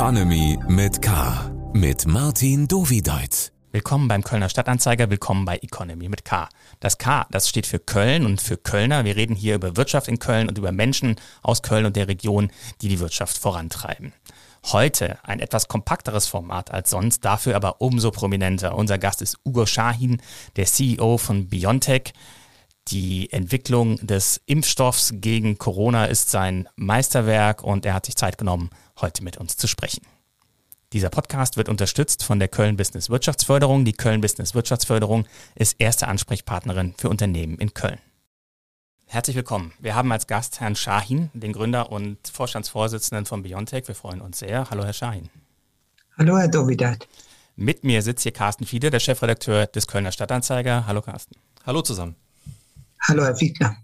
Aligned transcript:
Economy 0.00 0.58
mit 0.66 1.02
K. 1.02 1.50
Mit 1.74 2.06
Martin 2.06 2.66
Dovideit. 2.66 3.52
Willkommen 3.70 4.08
beim 4.08 4.24
Kölner 4.24 4.48
Stadtanzeiger, 4.48 5.10
willkommen 5.10 5.44
bei 5.44 5.58
Economy 5.58 6.08
mit 6.08 6.24
K. 6.24 6.48
Das 6.80 6.96
K, 6.96 7.26
das 7.30 7.50
steht 7.50 7.66
für 7.66 7.78
Köln 7.78 8.24
und 8.24 8.40
für 8.40 8.56
Kölner. 8.56 9.04
Wir 9.04 9.14
reden 9.14 9.36
hier 9.36 9.56
über 9.56 9.76
Wirtschaft 9.76 10.08
in 10.08 10.18
Köln 10.18 10.48
und 10.48 10.56
über 10.56 10.72
Menschen 10.72 11.16
aus 11.42 11.60
Köln 11.60 11.84
und 11.84 11.96
der 11.96 12.08
Region, 12.08 12.50
die 12.80 12.88
die 12.88 12.98
Wirtschaft 12.98 13.36
vorantreiben. 13.36 14.14
Heute 14.72 15.18
ein 15.22 15.38
etwas 15.38 15.68
kompakteres 15.68 16.26
Format 16.26 16.70
als 16.70 16.88
sonst, 16.88 17.26
dafür 17.26 17.54
aber 17.54 17.82
umso 17.82 18.10
prominenter. 18.10 18.76
Unser 18.76 18.96
Gast 18.96 19.20
ist 19.20 19.36
Ugo 19.44 19.66
Shahin, 19.66 20.22
der 20.56 20.64
CEO 20.64 21.18
von 21.18 21.48
Biontech. 21.48 22.14
Die 22.88 23.32
Entwicklung 23.32 24.04
des 24.04 24.40
Impfstoffs 24.46 25.12
gegen 25.14 25.58
Corona 25.58 26.06
ist 26.06 26.30
sein 26.30 26.68
Meisterwerk 26.76 27.62
und 27.62 27.86
er 27.86 27.94
hat 27.94 28.06
sich 28.06 28.16
Zeit 28.16 28.38
genommen, 28.38 28.70
heute 29.00 29.22
mit 29.22 29.36
uns 29.36 29.56
zu 29.56 29.68
sprechen. 29.68 30.04
Dieser 30.92 31.08
Podcast 31.08 31.56
wird 31.56 31.68
unterstützt 31.68 32.24
von 32.24 32.40
der 32.40 32.48
Köln 32.48 32.76
Business 32.76 33.10
Wirtschaftsförderung. 33.10 33.84
Die 33.84 33.92
Köln 33.92 34.20
Business 34.20 34.54
Wirtschaftsförderung 34.54 35.24
ist 35.54 35.76
erste 35.78 36.08
Ansprechpartnerin 36.08 36.94
für 36.98 37.08
Unternehmen 37.08 37.58
in 37.58 37.74
Köln. 37.74 38.00
Herzlich 39.06 39.36
willkommen. 39.36 39.72
Wir 39.78 39.94
haben 39.94 40.10
als 40.10 40.26
Gast 40.26 40.60
Herrn 40.60 40.74
Shahin, 40.74 41.30
den 41.32 41.52
Gründer 41.52 41.92
und 41.92 42.18
Vorstandsvorsitzenden 42.26 43.24
von 43.24 43.44
Biontech. 43.44 43.86
Wir 43.86 43.94
freuen 43.94 44.20
uns 44.20 44.40
sehr. 44.40 44.68
Hallo, 44.70 44.84
Herr 44.84 44.92
Shahin. 44.92 45.30
Hallo, 46.18 46.38
Herr 46.38 46.48
Dovidat. 46.48 47.06
Mit 47.54 47.84
mir 47.84 48.02
sitzt 48.02 48.24
hier 48.24 48.32
Carsten 48.32 48.66
Fiede, 48.66 48.90
der 48.90 49.00
Chefredakteur 49.00 49.66
des 49.66 49.86
Kölner 49.86 50.12
Stadtanzeiger. 50.12 50.86
Hallo, 50.86 51.02
Carsten. 51.02 51.36
Hallo 51.64 51.82
zusammen. 51.82 52.16
Hallo, 53.02 53.24
Herr 53.24 53.36
Fiedler. 53.36 53.76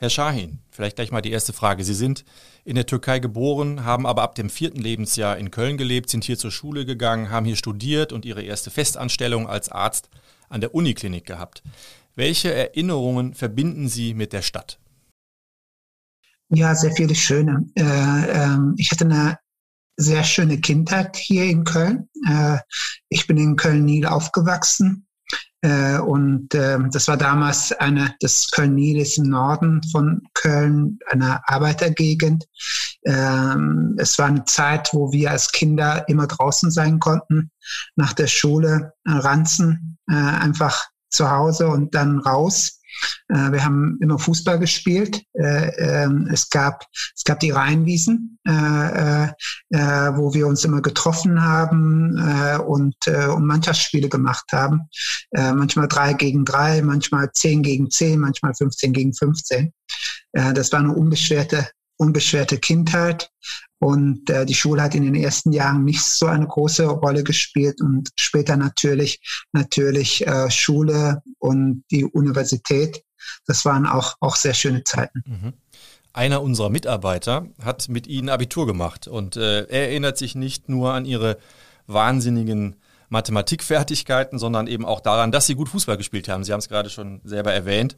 Herr 0.00 0.10
Shahin, 0.10 0.60
vielleicht 0.70 0.96
gleich 0.96 1.10
mal 1.10 1.22
die 1.22 1.32
erste 1.32 1.52
Frage. 1.52 1.82
Sie 1.82 1.94
sind 1.94 2.24
in 2.64 2.76
der 2.76 2.86
Türkei 2.86 3.18
geboren, 3.18 3.84
haben 3.84 4.06
aber 4.06 4.22
ab 4.22 4.36
dem 4.36 4.48
vierten 4.48 4.80
Lebensjahr 4.80 5.36
in 5.36 5.50
Köln 5.50 5.76
gelebt, 5.76 6.08
sind 6.08 6.22
hier 6.22 6.38
zur 6.38 6.52
Schule 6.52 6.86
gegangen, 6.86 7.30
haben 7.30 7.46
hier 7.46 7.56
studiert 7.56 8.12
und 8.12 8.24
Ihre 8.24 8.42
erste 8.42 8.70
Festanstellung 8.70 9.48
als 9.48 9.70
Arzt 9.70 10.08
an 10.48 10.60
der 10.60 10.72
Uniklinik 10.72 11.26
gehabt. 11.26 11.64
Welche 12.14 12.54
Erinnerungen 12.54 13.34
verbinden 13.34 13.88
Sie 13.88 14.14
mit 14.14 14.32
der 14.32 14.42
Stadt? 14.42 14.78
Ja, 16.50 16.76
sehr 16.76 16.92
viele 16.92 17.16
schöne. 17.16 17.68
Äh, 17.74 17.82
äh, 17.82 18.58
ich 18.76 18.92
hatte 18.92 19.04
eine 19.04 19.38
sehr 19.96 20.22
schöne 20.22 20.60
Kindheit 20.60 21.16
hier 21.16 21.44
in 21.44 21.64
Köln. 21.64 22.08
Äh, 22.28 22.58
ich 23.08 23.26
bin 23.26 23.36
in 23.36 23.56
Köln-Nil 23.56 24.06
aufgewachsen 24.06 25.07
äh, 25.60 25.98
und 25.98 26.54
äh, 26.54 26.78
das 26.92 27.08
war 27.08 27.16
damals 27.16 27.72
eine, 27.72 28.14
das 28.20 28.50
Köln-Nil 28.50 29.00
ist 29.00 29.18
im 29.18 29.30
Norden 29.30 29.82
von 29.90 30.22
Köln, 30.34 30.98
eine 31.10 31.40
Arbeitergegend. 31.48 32.44
Ähm, 33.04 33.96
es 33.98 34.18
war 34.18 34.26
eine 34.26 34.44
Zeit, 34.44 34.90
wo 34.92 35.10
wir 35.12 35.30
als 35.32 35.50
Kinder 35.50 36.08
immer 36.08 36.26
draußen 36.26 36.70
sein 36.70 37.00
konnten, 37.00 37.50
nach 37.96 38.12
der 38.12 38.28
Schule 38.28 38.92
äh, 39.04 39.10
ranzen, 39.10 39.98
äh, 40.08 40.14
einfach 40.14 40.86
zu 41.10 41.30
Hause 41.30 41.68
und 41.68 41.94
dann 41.94 42.18
raus. 42.18 42.77
Äh, 43.28 43.52
wir 43.52 43.64
haben 43.64 43.98
immer 44.00 44.18
Fußball 44.18 44.58
gespielt. 44.58 45.22
Äh, 45.34 46.04
ähm, 46.04 46.28
es 46.32 46.48
gab 46.48 46.84
es 47.16 47.24
gab 47.24 47.40
die 47.40 47.50
Rheinwiesen, 47.50 48.38
äh, 48.44 49.28
wo 49.70 50.32
wir 50.34 50.46
uns 50.46 50.64
immer 50.64 50.80
getroffen 50.80 51.42
haben 51.42 52.18
und, 52.66 52.96
und 53.06 53.46
Mannschaftsspiele 53.46 54.08
gemacht 54.08 54.46
haben. 54.52 54.88
manchmal 55.32 55.88
drei 55.88 56.14
gegen 56.14 56.44
drei, 56.44 56.80
manchmal 56.82 57.30
zehn 57.32 57.62
gegen 57.62 57.90
zehn, 57.90 58.18
manchmal 58.18 58.54
15 58.54 58.92
gegen 58.92 59.12
15. 59.12 59.72
das 60.32 60.72
war 60.72 60.80
eine 60.80 60.94
unbeschwerte 60.94 61.68
unbeschwerte 61.98 62.58
Kindheit. 62.58 63.30
Und 63.80 64.28
äh, 64.30 64.44
die 64.44 64.54
Schule 64.54 64.82
hat 64.82 64.94
in 64.94 65.04
den 65.04 65.14
ersten 65.14 65.52
Jahren 65.52 65.84
nicht 65.84 66.02
so 66.02 66.26
eine 66.26 66.46
große 66.46 66.84
Rolle 66.86 67.22
gespielt 67.22 67.80
und 67.80 68.08
später 68.18 68.56
natürlich 68.56 69.20
natürlich 69.52 70.26
äh, 70.26 70.50
Schule 70.50 71.22
und 71.38 71.84
die 71.90 72.04
Universität. 72.04 73.04
Das 73.46 73.64
waren 73.64 73.86
auch 73.86 74.14
auch 74.20 74.34
sehr 74.34 74.54
schöne 74.54 74.82
Zeiten. 74.82 75.22
Mhm. 75.24 75.52
Einer 76.12 76.42
unserer 76.42 76.70
Mitarbeiter 76.70 77.46
hat 77.62 77.88
mit 77.88 78.08
Ihnen 78.08 78.30
Abitur 78.30 78.66
gemacht 78.66 79.06
und 79.06 79.36
äh, 79.36 79.64
er 79.66 79.88
erinnert 79.88 80.18
sich 80.18 80.34
nicht 80.34 80.68
nur 80.68 80.92
an 80.92 81.04
Ihre 81.04 81.38
wahnsinnigen 81.86 82.76
Mathematikfertigkeiten, 83.10 84.38
sondern 84.38 84.66
eben 84.66 84.84
auch 84.84 85.00
daran, 85.00 85.30
dass 85.30 85.46
Sie 85.46 85.54
gut 85.54 85.68
Fußball 85.68 85.96
gespielt 85.96 86.28
haben. 86.28 86.42
Sie 86.42 86.52
haben 86.52 86.60
es 86.60 86.68
gerade 86.68 86.90
schon 86.90 87.20
selber 87.24 87.52
erwähnt. 87.52 87.96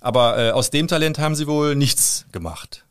Aber 0.00 0.38
äh, 0.38 0.50
aus 0.50 0.70
dem 0.70 0.88
Talent 0.88 1.18
haben 1.18 1.34
Sie 1.34 1.46
wohl 1.46 1.76
nichts 1.76 2.26
gemacht. 2.32 2.84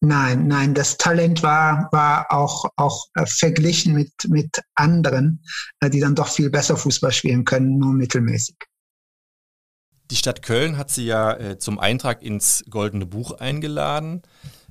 Nein, 0.00 0.46
nein, 0.46 0.74
das 0.74 0.96
Talent 0.98 1.42
war, 1.42 1.88
war 1.92 2.30
auch, 2.30 2.66
auch 2.76 3.06
äh, 3.14 3.26
verglichen 3.26 3.94
mit, 3.94 4.12
mit 4.28 4.60
anderen, 4.74 5.42
äh, 5.80 5.90
die 5.90 6.00
dann 6.00 6.14
doch 6.14 6.28
viel 6.28 6.50
besser 6.50 6.76
Fußball 6.76 7.12
spielen 7.12 7.44
können, 7.44 7.78
nur 7.78 7.92
mittelmäßig. 7.92 8.56
Die 10.10 10.16
Stadt 10.16 10.42
Köln 10.42 10.76
hat 10.76 10.90
Sie 10.90 11.06
ja 11.06 11.32
äh, 11.32 11.58
zum 11.58 11.78
Eintrag 11.78 12.22
ins 12.22 12.64
Goldene 12.68 13.06
Buch 13.06 13.32
eingeladen. 13.32 14.22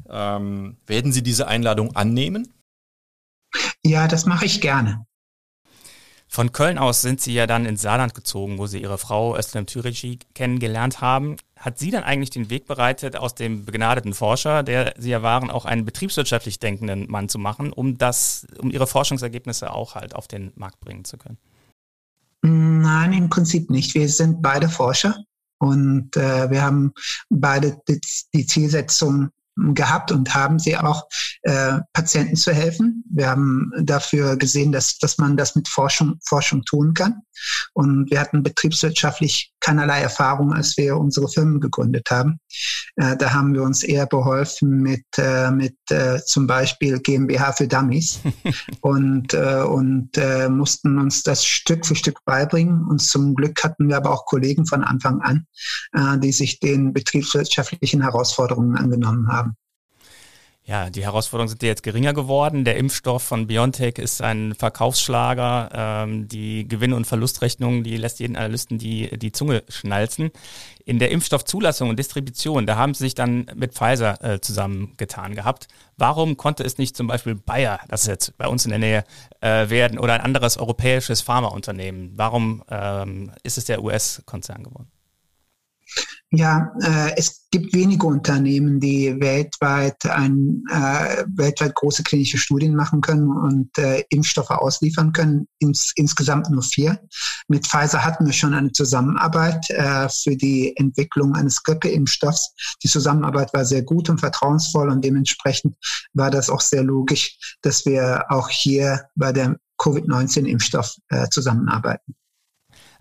Ähm, 0.08 0.78
werden 0.86 1.12
Sie 1.12 1.24
diese 1.24 1.48
Einladung 1.48 1.96
annehmen? 1.96 2.54
Ja, 3.84 4.08
das 4.08 4.26
mache 4.26 4.46
ich 4.46 4.62
gerne. 4.62 5.06
Von 6.34 6.52
Köln 6.52 6.80
aus 6.80 7.02
sind 7.02 7.22
Sie 7.22 7.36
ja 7.36 7.46
dann 7.46 7.68
ins 7.68 7.84
Saarland 7.84 8.16
gezogen, 8.16 8.58
wo 8.58 8.66
Sie 8.66 8.82
Ihre 8.82 8.98
Frau 8.98 9.38
Özlem 9.38 9.68
Türeci 9.68 10.18
kennengelernt 10.34 11.00
haben. 11.00 11.38
Hat 11.56 11.78
sie 11.78 11.92
dann 11.92 12.04
eigentlich 12.04 12.32
den 12.32 12.50
Weg 12.50 12.66
bereitet, 12.66 13.16
aus 13.16 13.36
dem 13.36 13.66
begnadeten 13.66 14.16
Forscher, 14.16 14.64
der 14.64 14.96
Sie 14.98 15.12
ja 15.12 15.22
waren, 15.22 15.52
auch 15.52 15.66
einen 15.66 15.86
betriebswirtschaftlich 15.86 16.58
denkenden 16.58 17.06
Mann 17.08 17.30
zu 17.30 17.38
machen, 17.38 17.72
um 17.72 18.00
das, 18.00 18.48
um 18.58 18.72
Ihre 18.72 18.88
Forschungsergebnisse 18.88 19.72
auch 19.72 19.94
halt 19.94 20.16
auf 20.16 20.28
den 20.28 20.52
Markt 20.56 20.80
bringen 20.80 21.06
zu 21.06 21.18
können? 21.18 21.38
Nein, 22.42 23.14
im 23.14 23.30
Prinzip 23.30 23.70
nicht. 23.70 23.94
Wir 23.94 24.10
sind 24.10 24.42
beide 24.42 24.70
Forscher 24.70 25.16
und 25.60 26.18
äh, 26.18 26.50
wir 26.50 26.64
haben 26.64 26.94
beide 27.30 27.78
die, 27.88 28.02
die 28.34 28.48
Zielsetzung, 28.48 29.30
gehabt 29.56 30.12
und 30.12 30.34
haben 30.34 30.60
sie 30.60 30.78
auch, 30.78 31.08
äh, 31.44 31.80
Patienten 31.94 32.36
zu 32.36 32.54
helfen. 32.54 33.04
Wir 33.10 33.30
haben 33.30 33.72
dafür 33.82 34.38
gesehen, 34.38 34.72
dass, 34.72 34.98
dass 34.98 35.18
man 35.18 35.38
das 35.38 35.56
mit 35.56 35.68
Forschung, 35.68 36.20
Forschung 36.26 36.64
tun 36.64 36.94
kann. 36.94 37.22
Und 37.74 38.10
wir 38.12 38.20
hatten 38.20 38.44
betriebswirtschaftlich 38.44 39.54
keinerlei 39.60 40.02
Erfahrung, 40.02 40.54
als 40.54 40.78
wir 40.78 40.98
unsere 40.98 41.30
Firmen 41.30 41.60
gegründet 41.60 42.10
haben. 42.12 42.40
Äh, 42.96 43.18
da 43.18 43.34
haben 43.34 43.54
wir 43.54 43.64
uns 43.64 43.84
eher 43.84 44.06
beholfen 44.06 44.82
mit, 44.82 45.06
äh, 45.18 45.52
mit 45.52 45.78
äh, 45.90 46.20
zum 46.26 46.48
Beispiel 46.48 47.00
GmbH 47.00 47.54
für 47.54 47.68
Dummies 47.68 48.20
und, 48.82 49.34
äh, 49.34 49.64
und 49.64 50.18
äh, 50.18 50.50
mussten 50.50 51.00
uns 51.00 51.24
das 51.24 51.46
Stück 51.46 51.86
für 51.86 51.96
Stück 51.96 52.20
beibringen. 52.26 52.86
Und 52.88 53.02
zum 53.02 53.36
Glück 53.36 53.64
hatten 53.64 53.88
wir 53.88 53.98
aber 53.98 54.12
auch 54.12 54.26
Kollegen 54.26 54.66
von 54.66 54.84
Anfang 54.84 55.22
an, 55.22 55.48
äh, 55.94 56.20
die 56.20 56.32
sich 56.32 56.60
den 56.60 56.94
betriebswirtschaftlichen 56.94 58.02
Herausforderungen 58.02 58.76
angenommen 58.76 59.28
haben. 59.30 59.43
Ja, 60.66 60.90
die 60.90 61.04
Herausforderungen 61.04 61.50
sind 61.50 61.62
jetzt 61.62 61.84
geringer 61.84 62.14
geworden. 62.14 62.64
Der 62.64 62.78
Impfstoff 62.78 63.22
von 63.22 63.48
BioNTech 63.48 63.98
ist 63.98 64.22
ein 64.22 64.56
Verkaufsschlager. 64.56 65.70
Ähm, 65.74 66.30
die 66.30 66.66
Gewinn- 66.66 66.94
und 66.94 67.06
Verlustrechnung, 67.06 67.84
die 67.84 67.98
lässt 67.98 68.22
jeden 68.22 68.38
Analysten 68.38 68.78
die, 68.78 69.18
die 69.18 69.34
Zunge 69.34 69.64
schnalzen. 69.68 70.32
In 70.86 71.00
der 71.00 71.12
Impfstoffzulassung 71.12 71.90
und 71.90 72.00
Distribution, 72.00 72.66
da 72.66 72.78
haben 72.78 72.94
sie 72.94 73.04
sich 73.04 73.14
dann 73.14 73.46
mit 73.56 73.74
Pfizer 73.74 74.24
äh, 74.24 74.40
zusammengetan 74.40 75.36
gehabt. 75.36 75.68
Warum 75.98 76.38
konnte 76.38 76.64
es 76.64 76.78
nicht 76.78 76.96
zum 76.96 77.08
Beispiel 77.08 77.36
Bayer, 77.36 77.82
das 77.90 78.04
ist 78.04 78.08
jetzt 78.08 78.38
bei 78.38 78.48
uns 78.48 78.64
in 78.64 78.70
der 78.70 78.80
Nähe, 78.80 79.04
äh, 79.42 79.70
werden 79.70 80.00
oder 80.00 80.14
ein 80.14 80.22
anderes 80.22 80.58
europäisches 80.58 81.22
Pharmaunternehmen? 81.22 82.14
Warum 82.16 82.64
ähm, 82.70 83.32
ist 83.44 83.58
es 83.58 83.66
der 83.66 83.84
US-Konzern 83.84 84.64
geworden? 84.64 84.90
Ja, 86.36 86.74
äh, 86.82 87.12
es 87.16 87.46
gibt 87.52 87.76
wenige 87.76 88.08
Unternehmen, 88.08 88.80
die 88.80 89.20
weltweit 89.20 90.04
ein, 90.08 90.64
äh, 90.68 91.24
weltweit 91.28 91.76
große 91.76 92.02
klinische 92.02 92.40
Studien 92.40 92.76
machen 92.76 93.02
können 93.02 93.30
und 93.30 93.70
äh, 93.78 94.04
Impfstoffe 94.10 94.50
ausliefern 94.50 95.14
können. 95.14 95.48
Ins, 95.60 95.92
insgesamt 95.96 96.50
nur 96.50 96.64
vier. 96.64 97.00
Mit 97.48 97.68
Pfizer 97.68 98.04
hatten 98.04 98.26
wir 98.26 98.34
schon 98.34 98.56
eine 98.56 98.72
Zusammenarbeit 98.72 99.70
äh, 99.70 100.10
für 100.10 100.36
die 100.36 100.76
Entwicklung 100.76 101.36
eines 101.36 101.62
Grippeimpfstoffs. 101.62 102.56
Die 102.82 102.88
Zusammenarbeit 102.88 103.54
war 103.54 103.64
sehr 103.64 103.84
gut 103.84 104.10
und 104.10 104.20
vertrauensvoll 104.20 104.90
und 104.90 105.06
dementsprechend 105.06 105.76
war 106.14 106.32
das 106.32 106.50
auch 106.50 106.62
sehr 106.62 106.82
logisch, 106.82 107.38
dass 107.62 107.86
wir 107.86 108.26
auch 108.30 108.50
hier 108.50 109.04
bei 109.14 109.32
der 109.32 109.58
Covid-19-Impfstoff 109.78 110.96
äh, 111.10 111.30
zusammenarbeiten. 111.30 112.16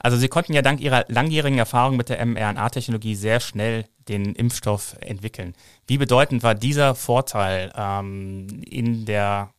Also 0.03 0.17
Sie 0.17 0.29
konnten 0.29 0.53
ja 0.53 0.63
dank 0.63 0.81
Ihrer 0.81 1.05
langjährigen 1.09 1.59
Erfahrung 1.59 1.97
mit 1.97 2.09
der 2.09 2.25
mRNA-Technologie 2.25 3.15
sehr 3.15 3.39
schnell 3.39 3.87
den 4.09 4.35
Impfstoff 4.35 4.97
entwickeln. 5.01 5.55
Wie 5.87 5.97
bedeutend 5.97 6.43
war 6.43 6.57
dieser 6.57 6.97
Vorteil 6.97 7.73
ähm, 7.77 8.63
in 8.67 9.05
der 9.05 9.51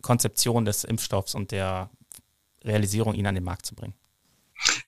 Konzeption 0.00 0.64
des 0.64 0.84
Impfstoffs 0.84 1.34
und 1.34 1.50
der 1.52 1.90
Realisierung, 2.64 3.14
ihn 3.14 3.26
an 3.26 3.34
den 3.34 3.44
Markt 3.44 3.66
zu 3.66 3.74
bringen? 3.74 3.94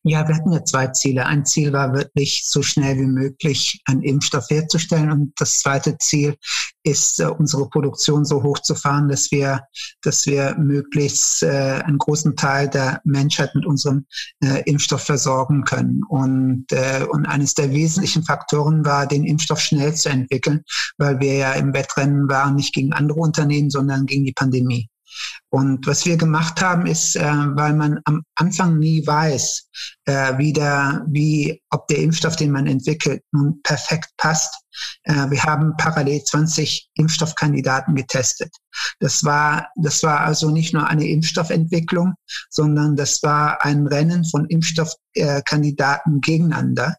Ja, 0.03 0.27
wir 0.29 0.35
hatten 0.35 0.53
ja 0.53 0.65
zwei 0.65 0.89
Ziele. 0.89 1.27
Ein 1.27 1.47
Ziel 1.47 1.73
war 1.73 1.95
wirklich, 1.95 2.45
so 2.47 2.63
schnell 2.63 2.97
wie 2.97 3.07
möglich 3.07 3.81
einen 3.87 4.03
Impfstoff 4.03 4.49
herzustellen. 4.51 5.11
Und 5.11 5.33
das 5.39 5.61
zweite 5.61 5.97
Ziel, 5.99 6.37
ist, 6.85 7.19
äh, 7.19 7.27
unsere 7.27 7.69
Produktion 7.69 8.25
so 8.25 8.43
hochzufahren, 8.43 9.09
dass 9.09 9.33
wir, 9.33 9.63
dass 10.03 10.27
wir 10.27 10.55
möglichst 10.59 11.43
äh, 11.43 11.81
einen 11.85 11.99
großen 11.99 12.37
Teil 12.37 12.69
der 12.69 13.01
Menschheit 13.05 13.55
mit 13.55 13.67
unserem 13.67 14.07
äh, 14.41 14.63
Impfstoff 14.67 15.03
versorgen 15.03 15.65
können. 15.65 16.03
Und, 16.09 16.67
äh, 16.71 17.05
und 17.11 17.27
eines 17.27 17.55
der 17.55 17.71
wesentlichen 17.71 18.23
Faktoren 18.23 18.85
war, 18.85 19.07
den 19.07 19.25
Impfstoff 19.25 19.61
schnell 19.61 19.95
zu 19.95 20.11
entwickeln, 20.11 20.63
weil 20.99 21.19
wir 21.21 21.35
ja 21.35 21.53
im 21.55 21.73
Wettrennen 21.73 22.29
waren, 22.29 22.55
nicht 22.55 22.75
gegen 22.75 22.93
andere 22.93 23.19
Unternehmen, 23.19 23.71
sondern 23.71 24.07
gegen 24.07 24.25
die 24.25 24.33
Pandemie. 24.33 24.89
Und 25.51 25.87
was 25.87 26.05
wir 26.05 26.17
gemacht 26.17 26.61
haben, 26.61 26.87
ist, 26.87 27.17
äh, 27.17 27.23
weil 27.23 27.75
man 27.75 28.01
am 28.05 28.23
Anfang 28.35 28.79
nie 28.79 29.07
weiß, 29.07 29.69
äh, 30.07 30.37
wie, 30.39 30.53
der, 30.53 31.05
wie, 31.09 31.63
ob 31.71 31.87
der 31.89 31.99
Impfstoff, 31.99 32.37
den 32.37 32.51
man 32.51 32.67
entwickelt, 32.67 33.23
nun 33.33 33.61
perfekt 33.63 34.11
passt. 34.17 34.53
Äh, 35.05 35.31
wir 35.31 35.43
haben 35.45 35.77
parallel 35.77 36.23
20 36.25 36.91
Impfstoffkandidaten 36.95 37.95
getestet. 37.95 38.51
Das 38.99 39.23
war, 39.25 39.69
das 39.77 40.03
war 40.03 40.21
also 40.21 40.51
nicht 40.51 40.75
nur 40.75 40.89
eine 40.89 41.07
Impfstoffentwicklung, 41.07 42.15
sondern 42.51 42.97
das 42.97 43.23
war 43.23 43.65
ein 43.65 43.87
Rennen 43.87 44.25
von 44.25 44.47
Impfstoffkandidaten 44.47 46.21
gegeneinander 46.21 46.97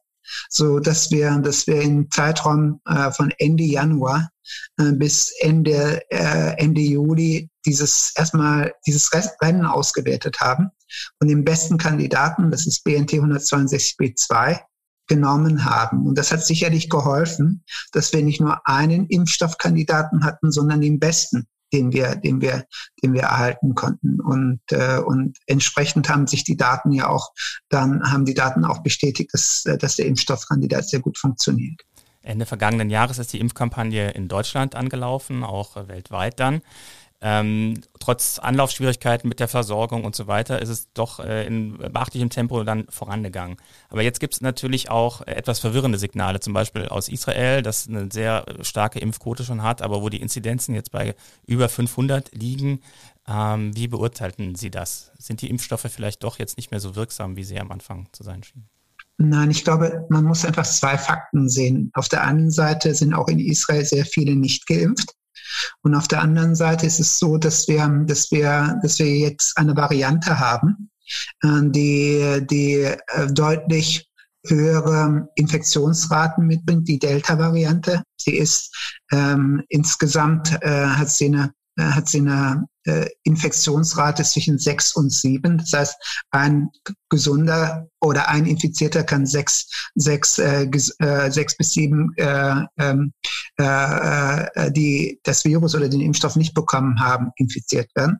so 0.50 0.80
dass 0.80 1.12
wir, 1.12 1.38
dass 1.40 1.68
wir 1.68 1.82
im 1.82 2.10
Zeitraum 2.10 2.82
äh, 2.86 3.12
von 3.12 3.32
Ende 3.38 3.64
Januar 3.64 4.30
äh, 4.78 4.92
bis 4.94 5.34
Ende, 5.40 6.02
äh, 6.10 6.58
Ende 6.58 6.82
Juli 6.82 7.50
dieses 7.66 8.14
erstmal 8.16 8.74
dieses 8.86 9.12
Rennen 9.42 9.66
ausgewertet 9.66 10.40
haben 10.40 10.70
und 11.20 11.28
den 11.28 11.44
besten 11.44 11.78
Kandidaten, 11.78 12.52
das 12.52 12.68
ist 12.68 12.84
BNT 12.84 13.14
162b2, 13.14 14.60
genommen 15.08 15.66
haben. 15.66 16.08
Und 16.08 16.18
das 16.18 16.32
hat 16.32 16.44
sicherlich 16.44 16.90
geholfen, 16.90 17.64
dass 17.92 18.12
wir 18.12 18.24
nicht 18.24 18.42
nur 18.42 18.68
einen 18.68 19.06
Impfstoffkandidaten 19.08 20.24
hatten, 20.24 20.52
sondern 20.52 20.82
den 20.82 21.00
besten 21.00 21.48
den 21.74 21.92
wir, 21.92 22.16
den 22.16 22.42
wir, 22.42 22.66
den 23.04 23.14
wir 23.14 23.24
erhalten 23.24 23.76
konnten. 23.76 24.22
Und, 24.22 24.62
äh, 24.72 25.00
und 25.00 25.38
entsprechend 25.48 26.08
haben 26.10 26.28
sich 26.28 26.44
die 26.44 26.56
Daten 26.56 26.92
ja 26.92 27.10
auch 27.10 27.32
dann, 27.70 28.12
haben 28.12 28.26
die 28.26 28.34
Daten 28.34 28.64
auch 28.66 28.82
bestätigt, 28.84 29.32
dass, 29.34 29.64
dass 29.80 29.96
der 29.96 30.06
Impfstoffkandidat 30.06 30.88
sehr 30.88 31.02
gut 31.02 31.18
funktioniert. 31.18 31.82
Ende 32.22 32.46
vergangenen 32.46 32.90
Jahres 32.90 33.20
ist 33.20 33.34
die 33.34 33.40
Impfkampagne 33.40 34.12
in 34.12 34.28
Deutschland 34.28 34.76
angelaufen, 34.76 35.44
auch 35.44 35.76
weltweit 35.88 36.40
dann. 36.40 36.62
Ähm, 37.28 37.82
trotz 38.00 38.38
Anlaufschwierigkeiten 38.38 39.28
mit 39.28 39.40
der 39.40 39.48
Versorgung 39.48 40.04
und 40.04 40.16
so 40.16 40.28
weiter 40.28 40.62
ist 40.62 40.70
es 40.70 40.94
doch 40.94 41.20
äh, 41.20 41.48
in 41.48 41.76
beachtlichem 41.76 42.30
Tempo 42.30 42.64
dann 42.64 42.86
vorangegangen. 42.90 43.58
Aber 43.90 44.04
jetzt 44.04 44.20
gibt 44.20 44.36
es 44.36 44.42
natürlich 44.42 44.92
auch 44.92 45.22
etwas 45.22 45.58
verwirrende 45.58 45.98
Signale, 45.98 46.40
zum 46.40 46.54
Beispiel 46.54 46.88
aus 46.88 47.10
Israel, 47.10 47.64
das 47.64 47.88
eine 47.88 48.10
sehr 48.12 48.46
starke 48.62 49.00
Impfquote 49.00 49.44
schon 49.44 49.64
hat, 49.64 49.82
aber 49.82 50.04
wo 50.04 50.10
die 50.10 50.22
Inzidenzen 50.22 50.76
jetzt 50.76 50.92
bei 50.92 51.16
über 51.48 51.68
500 51.68 52.32
liegen. 52.36 52.82
Ähm, 53.28 53.76
wie 53.76 53.88
beurteilten 53.88 54.54
Sie 54.54 54.70
das? 54.70 55.12
Sind 55.18 55.42
die 55.42 55.50
Impfstoffe 55.50 55.88
vielleicht 55.90 56.24
doch 56.24 56.38
jetzt 56.38 56.58
nicht 56.58 56.70
mehr 56.70 56.80
so 56.80 56.96
wirksam, 56.96 57.38
wie 57.38 57.44
sie 57.44 57.60
am 57.60 57.72
Anfang 57.72 58.08
zu 58.12 58.22
sein 58.22 58.44
schienen? 58.44 58.70
Nein, 59.18 59.50
ich 59.50 59.64
glaube, 59.64 60.06
man 60.10 60.26
muss 60.26 60.46
einfach 60.46 60.68
zwei 60.68 60.96
Fakten 60.96 61.50
sehen. 61.50 61.90
Auf 61.96 62.08
der 62.08 62.24
einen 62.24 62.52
Seite 62.52 62.94
sind 62.94 63.16
auch 63.16 63.30
in 63.30 63.40
Israel 63.40 63.84
sehr 63.84 64.06
viele 64.06 64.36
nicht 64.36 64.68
geimpft. 64.68 65.16
Und 65.82 65.96
auf 65.96 66.08
der 66.08 66.22
anderen 66.22 66.56
Seite 66.56 66.86
ist 66.86 67.00
es 67.00 67.20
so, 67.20 67.38
dass 67.38 67.68
wir, 67.68 67.88
dass 68.08 68.32
wir, 68.32 68.80
dass 68.82 69.00
wir 69.00 69.18
jetzt 69.18 69.58
eine 69.58 69.76
Variante 69.76 70.40
haben, 70.40 70.90
äh, 71.42 71.62
die, 71.64 72.46
die 72.50 72.82
äh, 72.82 72.98
deutlich 73.32 74.10
höhere 74.48 75.28
Infektionsraten 75.36 76.46
mitbringt, 76.46 76.88
die 76.88 77.00
Delta-Variante. 77.00 78.04
Sie 78.18 78.38
ist 78.38 78.76
ähm, 79.12 79.64
insgesamt 79.70 80.58
äh, 80.62 80.86
hat 80.86 81.10
sie 81.10 81.26
eine 81.26 81.52
äh, 81.78 81.84
hat 81.84 82.08
sie 82.08 82.20
eine 82.20 82.68
äh, 82.86 83.10
Infektionsrate 83.24 84.24
zwischen 84.24 84.58
sechs 84.60 84.96
und 84.96 85.12
sieben. 85.12 85.58
Das 85.58 85.74
heißt, 85.74 85.96
ein 86.32 86.70
gesunder 87.10 87.88
oder 88.02 88.30
ein 88.30 88.46
Infizierter 88.46 89.04
kann 89.04 89.26
sechs, 89.26 89.68
sechs, 89.96 90.40
äh, 90.40 90.70
äh, 91.00 91.32
sechs 91.32 91.58
bis 91.58 91.72
sieben 91.72 92.14
äh, 92.18 92.62
ähm, 92.78 93.14
äh, 93.60 94.44
äh, 94.44 94.72
die 94.72 95.20
das 95.24 95.46
Virus 95.46 95.76
oder 95.76 95.90
den 95.90 96.02
Impfstoff 96.02 96.36
nicht 96.36 96.54
bekommen 96.54 97.00
haben, 97.00 97.32
infiziert 97.38 97.90
werden. 97.96 98.20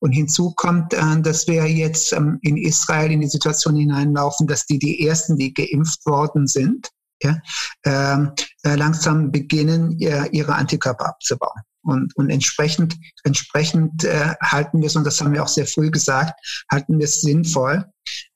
Und 0.00 0.12
hinzu 0.12 0.52
kommt, 0.54 0.92
äh, 0.94 1.20
dass 1.22 1.46
wir 1.46 1.66
jetzt 1.66 2.12
ähm, 2.12 2.38
in 2.42 2.56
Israel 2.56 3.12
in 3.12 3.20
die 3.20 3.28
Situation 3.28 3.76
hineinlaufen, 3.76 4.46
dass 4.46 4.66
die 4.66 4.78
die 4.78 5.06
ersten, 5.06 5.36
die 5.36 5.54
geimpft 5.54 6.04
worden 6.06 6.46
sind, 6.46 6.88
ja, 7.22 7.36
ähm, 7.84 8.32
äh, 8.62 8.74
langsam 8.76 9.30
beginnen, 9.30 9.98
ihre 9.98 10.54
Antikörper 10.54 11.10
abzubauen. 11.10 11.60
Und, 11.82 12.14
und 12.16 12.30
entsprechend, 12.30 12.96
entsprechend 13.24 14.04
äh, 14.04 14.34
halten 14.42 14.80
wir 14.80 14.86
es, 14.86 14.96
und 14.96 15.04
das 15.04 15.20
haben 15.20 15.32
wir 15.32 15.42
auch 15.42 15.48
sehr 15.48 15.66
früh 15.66 15.90
gesagt, 15.90 16.38
halten 16.70 16.98
wir 16.98 17.04
es 17.04 17.20
sinnvoll, 17.20 17.84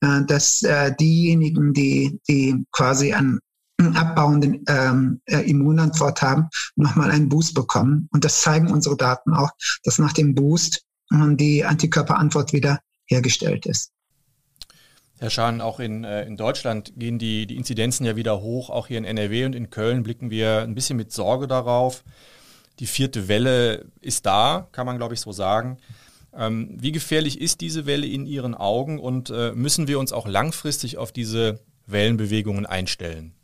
äh, 0.00 0.22
dass 0.26 0.62
äh, 0.62 0.94
diejenigen, 0.98 1.72
die, 1.72 2.20
die 2.28 2.64
quasi 2.72 3.12
an 3.12 3.38
abbauenden 3.78 4.64
ähm, 4.68 5.20
äh, 5.26 5.38
Immunantwort 5.40 6.22
haben, 6.22 6.48
nochmal 6.76 7.10
einen 7.10 7.28
Boost 7.28 7.54
bekommen. 7.54 8.08
Und 8.12 8.24
das 8.24 8.40
zeigen 8.40 8.70
unsere 8.70 8.96
Daten 8.96 9.34
auch, 9.34 9.50
dass 9.82 9.98
nach 9.98 10.12
dem 10.12 10.34
Boost 10.34 10.84
äh, 11.10 11.36
die 11.36 11.64
Antikörperantwort 11.64 12.52
wieder 12.52 12.80
hergestellt 13.06 13.66
ist. 13.66 13.90
Herr 15.18 15.30
Schahn, 15.30 15.60
auch 15.60 15.80
in, 15.80 16.04
äh, 16.04 16.24
in 16.24 16.36
Deutschland 16.36 16.92
gehen 16.96 17.18
die, 17.18 17.46
die 17.46 17.56
Inzidenzen 17.56 18.04
ja 18.04 18.16
wieder 18.16 18.40
hoch. 18.40 18.70
Auch 18.70 18.88
hier 18.88 18.98
in 18.98 19.04
NRW 19.04 19.46
und 19.46 19.54
in 19.54 19.70
Köln 19.70 20.02
blicken 20.02 20.30
wir 20.30 20.62
ein 20.62 20.74
bisschen 20.74 20.96
mit 20.96 21.12
Sorge 21.12 21.46
darauf. 21.46 22.04
Die 22.78 22.86
vierte 22.86 23.28
Welle 23.28 23.86
ist 24.00 24.26
da, 24.26 24.68
kann 24.72 24.86
man 24.86 24.96
glaube 24.96 25.14
ich 25.14 25.20
so 25.20 25.32
sagen. 25.32 25.78
Ähm, 26.36 26.76
wie 26.80 26.92
gefährlich 26.92 27.40
ist 27.40 27.60
diese 27.60 27.86
Welle 27.86 28.06
in 28.06 28.26
Ihren 28.26 28.54
Augen 28.54 28.98
und 28.98 29.30
äh, 29.30 29.52
müssen 29.52 29.86
wir 29.86 29.98
uns 29.98 30.12
auch 30.12 30.26
langfristig 30.26 30.98
auf 30.98 31.12
diese 31.12 31.60
Wellenbewegungen 31.86 32.66
einstellen? 32.66 33.34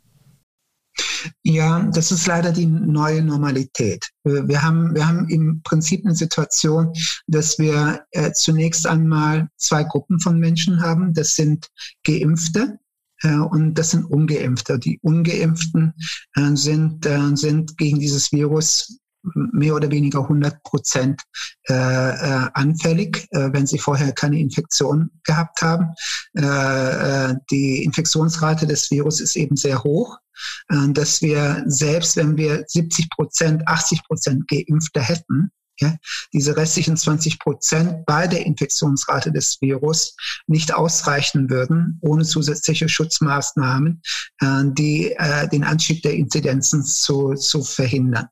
Ja, 1.43 1.87
das 1.93 2.11
ist 2.11 2.25
leider 2.27 2.51
die 2.51 2.65
neue 2.65 3.21
Normalität. 3.21 4.09
Wir 4.23 4.61
haben, 4.61 4.93
wir 4.93 5.07
haben 5.07 5.29
im 5.29 5.61
Prinzip 5.63 6.03
eine 6.03 6.15
Situation, 6.15 6.91
dass 7.27 7.59
wir 7.59 8.03
äh, 8.11 8.31
zunächst 8.33 8.87
einmal 8.87 9.47
zwei 9.55 9.83
Gruppen 9.83 10.19
von 10.19 10.39
Menschen 10.39 10.81
haben. 10.81 11.13
Das 11.13 11.35
sind 11.35 11.67
Geimpfte, 12.03 12.79
äh, 13.23 13.35
und 13.35 13.75
das 13.75 13.91
sind 13.91 14.05
Ungeimpfte. 14.05 14.79
Die 14.79 14.99
Ungeimpften 15.01 15.93
äh, 16.35 16.55
sind, 16.55 17.05
äh, 17.05 17.35
sind 17.35 17.77
gegen 17.77 17.99
dieses 17.99 18.31
Virus 18.31 18.99
mehr 19.23 19.75
oder 19.75 19.91
weniger 19.91 20.21
100 20.21 20.63
Prozent 20.63 21.21
äh, 21.69 21.73
äh, 21.73 22.49
anfällig, 22.53 23.27
äh, 23.31 23.49
wenn 23.53 23.67
sie 23.67 23.79
vorher 23.79 24.11
keine 24.13 24.39
Infektion 24.39 25.11
gehabt 25.23 25.61
haben. 25.61 25.93
Äh, 26.37 26.41
äh 26.41 27.35
die 27.49 27.83
Infektionsrate 27.83 28.67
des 28.67 28.89
Virus 28.91 29.19
ist 29.19 29.35
eben 29.35 29.55
sehr 29.55 29.83
hoch, 29.83 30.17
äh, 30.69 30.89
dass 30.89 31.21
wir 31.21 31.63
selbst, 31.67 32.15
wenn 32.15 32.37
wir 32.37 32.63
70 32.67 33.09
Prozent, 33.09 33.67
80 33.67 34.03
Prozent 34.03 34.47
Geimpfte 34.47 35.01
hätten, 35.01 35.51
ja, 35.79 35.95
diese 36.33 36.55
restlichen 36.55 36.95
20 36.95 37.39
Prozent 37.39 38.05
bei 38.05 38.27
der 38.27 38.45
Infektionsrate 38.45 39.31
des 39.31 39.59
Virus 39.61 40.15
nicht 40.47 40.73
ausreichen 40.73 41.49
würden, 41.49 41.99
ohne 42.01 42.23
zusätzliche 42.23 42.87
Schutzmaßnahmen, 42.87 44.01
äh, 44.41 44.63
die 44.65 45.11
äh, 45.11 45.47
den 45.49 45.63
Anstieg 45.63 46.03
der 46.03 46.13
Inzidenzen 46.13 46.83
zu, 46.83 47.33
zu 47.33 47.63
verhindern. 47.63 48.27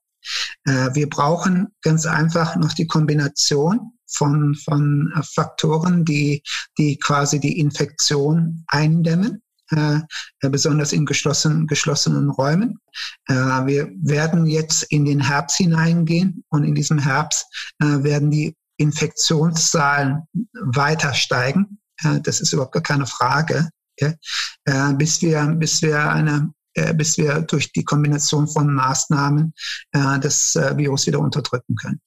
Äh, 0.65 0.93
wir 0.93 1.09
brauchen 1.09 1.67
ganz 1.81 2.05
einfach 2.05 2.55
noch 2.55 2.73
die 2.73 2.87
Kombination 2.87 3.93
von, 4.07 4.55
von 4.55 5.11
äh, 5.15 5.21
Faktoren, 5.23 6.05
die, 6.05 6.43
die 6.77 6.97
quasi 6.97 7.39
die 7.39 7.59
Infektion 7.59 8.63
eindämmen. 8.67 9.41
Äh, 9.71 9.99
besonders 10.41 10.93
in 10.93 11.05
geschlossenen, 11.05 11.67
geschlossenen 11.67 12.31
Räumen. 12.31 12.79
Wir 13.27 13.91
werden 14.01 14.47
jetzt 14.47 14.81
in 14.83 15.05
den 15.05 15.19
Herbst 15.19 15.57
hineingehen 15.57 16.43
und 16.49 16.63
in 16.63 16.73
diesem 16.73 16.97
Herbst 16.97 17.45
werden 17.77 18.31
die 18.31 18.55
Infektionszahlen 18.77 20.23
weiter 20.53 21.13
steigen. 21.13 21.79
Das 22.23 22.41
ist 22.41 22.51
überhaupt 22.51 22.71
gar 22.71 22.81
keine 22.81 23.05
Frage. 23.05 23.69
Ja? 23.99 24.93
bis 24.93 25.21
wir, 25.21 25.45
bis 25.59 25.83
wir 25.83 26.09
eine 26.09 26.51
bis 26.93 27.17
wir 27.17 27.41
durch 27.41 27.71
die 27.71 27.83
Kombination 27.83 28.47
von 28.47 28.73
Maßnahmen 28.73 29.53
äh, 29.91 30.19
das 30.19 30.55
äh, 30.55 30.77
Virus 30.77 31.07
wieder 31.07 31.19
unterdrücken 31.19 31.75
können. 31.75 31.99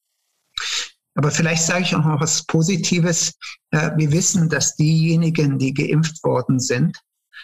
Aber 1.15 1.31
vielleicht 1.31 1.65
sage 1.65 1.83
ich 1.83 1.95
auch 1.95 2.05
noch 2.05 2.21
was 2.21 2.45
Positives. 2.47 3.35
Äh, 3.71 3.91
wir 3.97 4.13
wissen, 4.13 4.49
dass 4.49 4.77
diejenigen, 4.77 5.59
die 5.59 5.75
geimpft 5.75 6.23
worden 6.25 6.59
sind, 6.59 6.99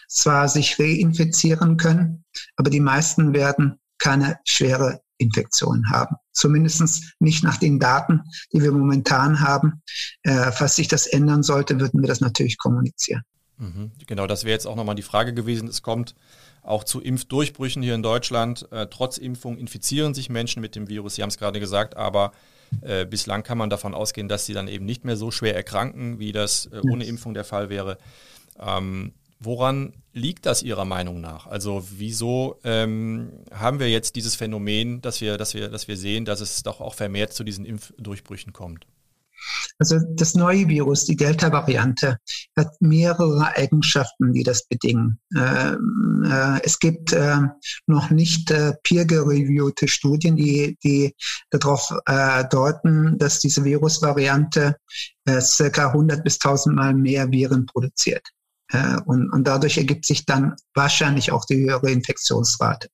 zwar 0.08 0.48
sich 0.48 0.78
reinfizieren 0.78 1.76
können, 1.76 2.24
aber 2.56 2.70
die 2.70 2.80
meisten 2.80 3.34
werden 3.34 3.78
keine 3.98 4.38
schwere 4.44 5.02
Infektion 5.18 5.90
haben. 5.90 6.16
Zumindest 6.32 7.14
nicht 7.18 7.42
nach 7.42 7.56
den 7.56 7.78
Daten, 7.78 8.22
die 8.52 8.62
wir 8.62 8.72
momentan 8.72 9.40
haben. 9.40 9.82
Äh, 10.22 10.52
falls 10.52 10.76
sich 10.76 10.88
das 10.88 11.06
ändern 11.06 11.42
sollte, 11.42 11.78
würden 11.80 12.00
wir 12.00 12.08
das 12.08 12.20
natürlich 12.20 12.56
kommunizieren. 12.56 13.22
Mhm. 13.58 13.90
Genau, 14.06 14.26
das 14.26 14.44
wäre 14.44 14.52
jetzt 14.52 14.66
auch 14.66 14.76
nochmal 14.76 14.94
die 14.94 15.02
Frage 15.02 15.34
gewesen. 15.34 15.68
Es 15.68 15.82
kommt 15.82 16.14
auch 16.62 16.84
zu 16.84 17.00
Impfdurchbrüchen 17.00 17.82
hier 17.82 17.94
in 17.94 18.02
Deutschland. 18.02 18.70
Äh, 18.72 18.86
trotz 18.90 19.18
Impfung 19.18 19.58
infizieren 19.58 20.14
sich 20.14 20.30
Menschen 20.30 20.60
mit 20.60 20.76
dem 20.76 20.88
Virus. 20.88 21.16
Sie 21.16 21.22
haben 21.22 21.30
es 21.30 21.38
gerade 21.38 21.60
gesagt, 21.60 21.96
aber 21.96 22.32
äh, 22.82 23.06
bislang 23.06 23.42
kann 23.42 23.58
man 23.58 23.70
davon 23.70 23.94
ausgehen, 23.94 24.28
dass 24.28 24.46
sie 24.46 24.54
dann 24.54 24.68
eben 24.68 24.84
nicht 24.84 25.04
mehr 25.04 25.16
so 25.16 25.30
schwer 25.30 25.54
erkranken, 25.56 26.18
wie 26.18 26.32
das 26.32 26.66
äh, 26.66 26.80
ohne 26.90 27.04
Impfung 27.04 27.34
der 27.34 27.44
Fall 27.44 27.68
wäre. 27.68 27.98
Ähm, 28.60 29.12
woran 29.40 29.94
liegt 30.12 30.46
das 30.46 30.62
Ihrer 30.62 30.84
Meinung 30.84 31.20
nach? 31.20 31.46
Also 31.46 31.86
wieso 31.90 32.58
ähm, 32.64 33.32
haben 33.52 33.78
wir 33.78 33.88
jetzt 33.88 34.16
dieses 34.16 34.36
Phänomen, 34.36 35.00
dass 35.00 35.20
wir, 35.20 35.36
dass, 35.38 35.54
wir, 35.54 35.68
dass 35.68 35.88
wir 35.88 35.96
sehen, 35.96 36.24
dass 36.24 36.40
es 36.40 36.62
doch 36.62 36.80
auch 36.80 36.94
vermehrt 36.94 37.32
zu 37.32 37.44
diesen 37.44 37.64
Impfdurchbrüchen 37.64 38.52
kommt? 38.52 38.86
Also 39.78 39.98
das 40.14 40.34
neue 40.34 40.68
Virus, 40.68 41.04
die 41.04 41.16
Delta-Variante, 41.16 42.18
hat 42.56 42.72
mehrere 42.80 43.54
Eigenschaften, 43.56 44.32
die 44.32 44.42
das 44.42 44.66
bedingen. 44.66 45.20
Ähm, 45.36 46.24
äh, 46.24 46.60
es 46.62 46.78
gibt 46.78 47.12
äh, 47.12 47.38
noch 47.86 48.10
nicht 48.10 48.50
äh, 48.50 48.74
peer-reviewte 48.82 49.88
Studien, 49.88 50.36
die, 50.36 50.76
die 50.82 51.14
darauf 51.50 51.94
äh, 52.06 52.44
deuten, 52.48 53.18
dass 53.18 53.38
diese 53.40 53.64
Virusvariante 53.64 54.76
äh, 55.24 55.40
circa 55.40 55.88
100 55.88 56.24
bis 56.24 56.34
1000 56.34 56.74
Mal 56.74 56.94
mehr 56.94 57.30
Viren 57.30 57.66
produziert. 57.66 58.26
Äh, 58.70 58.98
und, 59.06 59.30
und 59.30 59.44
dadurch 59.46 59.78
ergibt 59.78 60.04
sich 60.04 60.26
dann 60.26 60.54
wahrscheinlich 60.74 61.32
auch 61.32 61.44
die 61.44 61.56
höhere 61.56 61.90
Infektionsrate. 61.90 62.88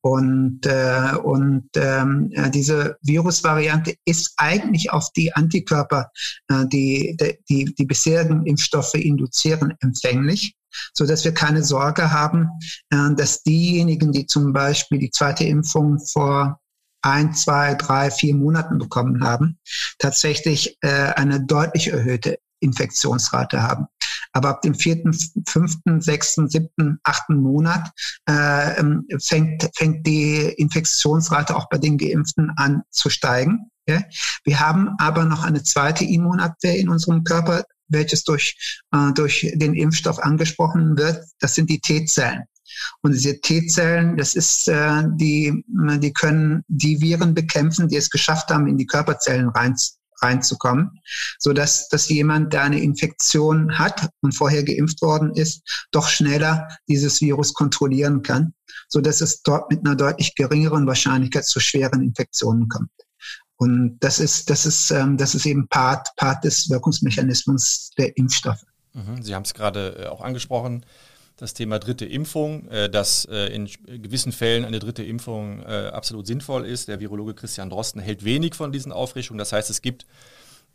Und, 0.00 0.64
äh, 0.66 1.14
und 1.22 1.68
ähm, 1.76 2.32
diese 2.52 2.96
Virusvariante 3.02 3.94
ist 4.04 4.32
eigentlich 4.36 4.92
auf 4.92 5.10
die 5.16 5.32
Antikörper, 5.32 6.10
äh, 6.48 6.66
die, 6.66 7.16
die 7.48 7.74
die 7.74 7.84
bisherigen 7.84 8.46
Impfstoffe 8.46 8.94
induzieren, 8.94 9.74
empfänglich, 9.80 10.54
so 10.94 11.06
dass 11.06 11.24
wir 11.24 11.34
keine 11.34 11.62
Sorge 11.62 12.10
haben, 12.10 12.48
äh, 12.90 13.14
dass 13.14 13.42
diejenigen, 13.42 14.12
die 14.12 14.26
zum 14.26 14.52
Beispiel 14.52 14.98
die 14.98 15.10
zweite 15.10 15.44
Impfung 15.44 15.98
vor 15.98 16.60
ein, 17.02 17.32
zwei, 17.34 17.74
drei, 17.74 18.10
vier 18.10 18.34
Monaten 18.34 18.78
bekommen 18.78 19.24
haben, 19.24 19.58
tatsächlich 19.98 20.76
äh, 20.82 20.88
eine 20.88 21.44
deutlich 21.44 21.88
erhöhte 21.88 22.38
Infektionsrate 22.60 23.62
haben. 23.62 23.86
Aber 24.32 24.50
ab 24.50 24.62
dem 24.62 24.74
vierten, 24.74 25.12
fünften, 25.46 26.00
sechsten, 26.00 26.48
siebten, 26.48 27.00
achten 27.02 27.36
Monat 27.36 27.90
äh, 28.28 28.78
ähm, 28.78 29.06
fängt, 29.20 29.68
fängt 29.74 30.06
die 30.06 30.36
Infektionsrate 30.56 31.56
auch 31.56 31.68
bei 31.68 31.78
den 31.78 31.98
Geimpften 31.98 32.52
an 32.56 32.82
zu 32.90 33.10
steigen. 33.10 33.70
Ja? 33.88 34.02
Wir 34.44 34.60
haben 34.60 34.90
aber 34.98 35.24
noch 35.24 35.42
eine 35.42 35.62
zweite 35.62 36.04
Immunabwehr 36.04 36.78
in 36.78 36.88
unserem 36.88 37.24
Körper, 37.24 37.64
welches 37.88 38.22
durch, 38.22 38.80
äh, 38.92 39.12
durch 39.14 39.50
den 39.54 39.74
Impfstoff 39.74 40.20
angesprochen 40.20 40.96
wird. 40.96 41.24
Das 41.40 41.54
sind 41.54 41.68
die 41.68 41.80
T-Zellen. 41.80 42.44
Und 43.02 43.12
diese 43.12 43.40
T-Zellen, 43.40 44.16
das 44.16 44.34
ist, 44.34 44.68
äh, 44.68 45.02
die, 45.16 45.64
die 45.66 46.12
können 46.12 46.62
die 46.68 47.00
Viren 47.00 47.34
bekämpfen, 47.34 47.88
die 47.88 47.96
es 47.96 48.10
geschafft 48.10 48.50
haben, 48.50 48.68
in 48.68 48.76
die 48.76 48.86
Körperzellen 48.86 49.48
rein, 49.48 49.74
reinzukommen, 50.22 51.00
so 51.38 51.52
dass, 51.52 51.88
dass 51.88 52.08
jemand, 52.08 52.52
der 52.52 52.62
eine 52.62 52.80
Infektion 52.80 53.78
hat 53.78 54.08
und 54.20 54.32
vorher 54.34 54.64
geimpft 54.64 55.02
worden 55.02 55.34
ist, 55.34 55.62
doch 55.90 56.08
schneller 56.08 56.68
dieses 56.88 57.20
Virus 57.20 57.54
kontrollieren 57.54 58.22
kann, 58.22 58.54
so 58.88 59.00
dass 59.00 59.20
es 59.20 59.42
dort 59.42 59.70
mit 59.70 59.86
einer 59.86 59.96
deutlich 59.96 60.34
geringeren 60.34 60.86
Wahrscheinlichkeit 60.86 61.44
zu 61.44 61.60
schweren 61.60 62.02
Infektionen 62.02 62.68
kommt. 62.68 62.90
Und 63.56 63.98
das 64.00 64.20
ist, 64.20 64.48
das 64.48 64.64
ist, 64.64 64.90
ähm, 64.90 65.18
das 65.18 65.34
ist 65.34 65.44
eben 65.44 65.68
Part, 65.68 66.08
Part 66.16 66.44
des 66.44 66.70
Wirkungsmechanismus 66.70 67.90
der 67.98 68.16
Impfstoffe. 68.16 68.64
Mhm, 68.94 69.22
Sie 69.22 69.34
haben 69.34 69.42
es 69.42 69.52
gerade 69.52 69.96
äh, 69.98 70.06
auch 70.06 70.22
angesprochen 70.22 70.86
das 71.40 71.54
Thema 71.54 71.78
dritte 71.78 72.04
Impfung, 72.04 72.68
äh, 72.68 72.90
dass 72.90 73.24
äh, 73.24 73.46
in 73.46 73.66
gewissen 73.86 74.32
Fällen 74.32 74.64
eine 74.64 74.78
dritte 74.78 75.02
Impfung 75.02 75.62
äh, 75.62 75.90
absolut 75.92 76.26
sinnvoll 76.26 76.66
ist. 76.66 76.88
Der 76.88 77.00
Virologe 77.00 77.34
Christian 77.34 77.70
Drosten 77.70 78.00
hält 78.00 78.24
wenig 78.24 78.54
von 78.54 78.72
diesen 78.72 78.92
Aufrichtungen. 78.92 79.38
Das 79.38 79.52
heißt, 79.52 79.70
es 79.70 79.82
gibt 79.82 80.06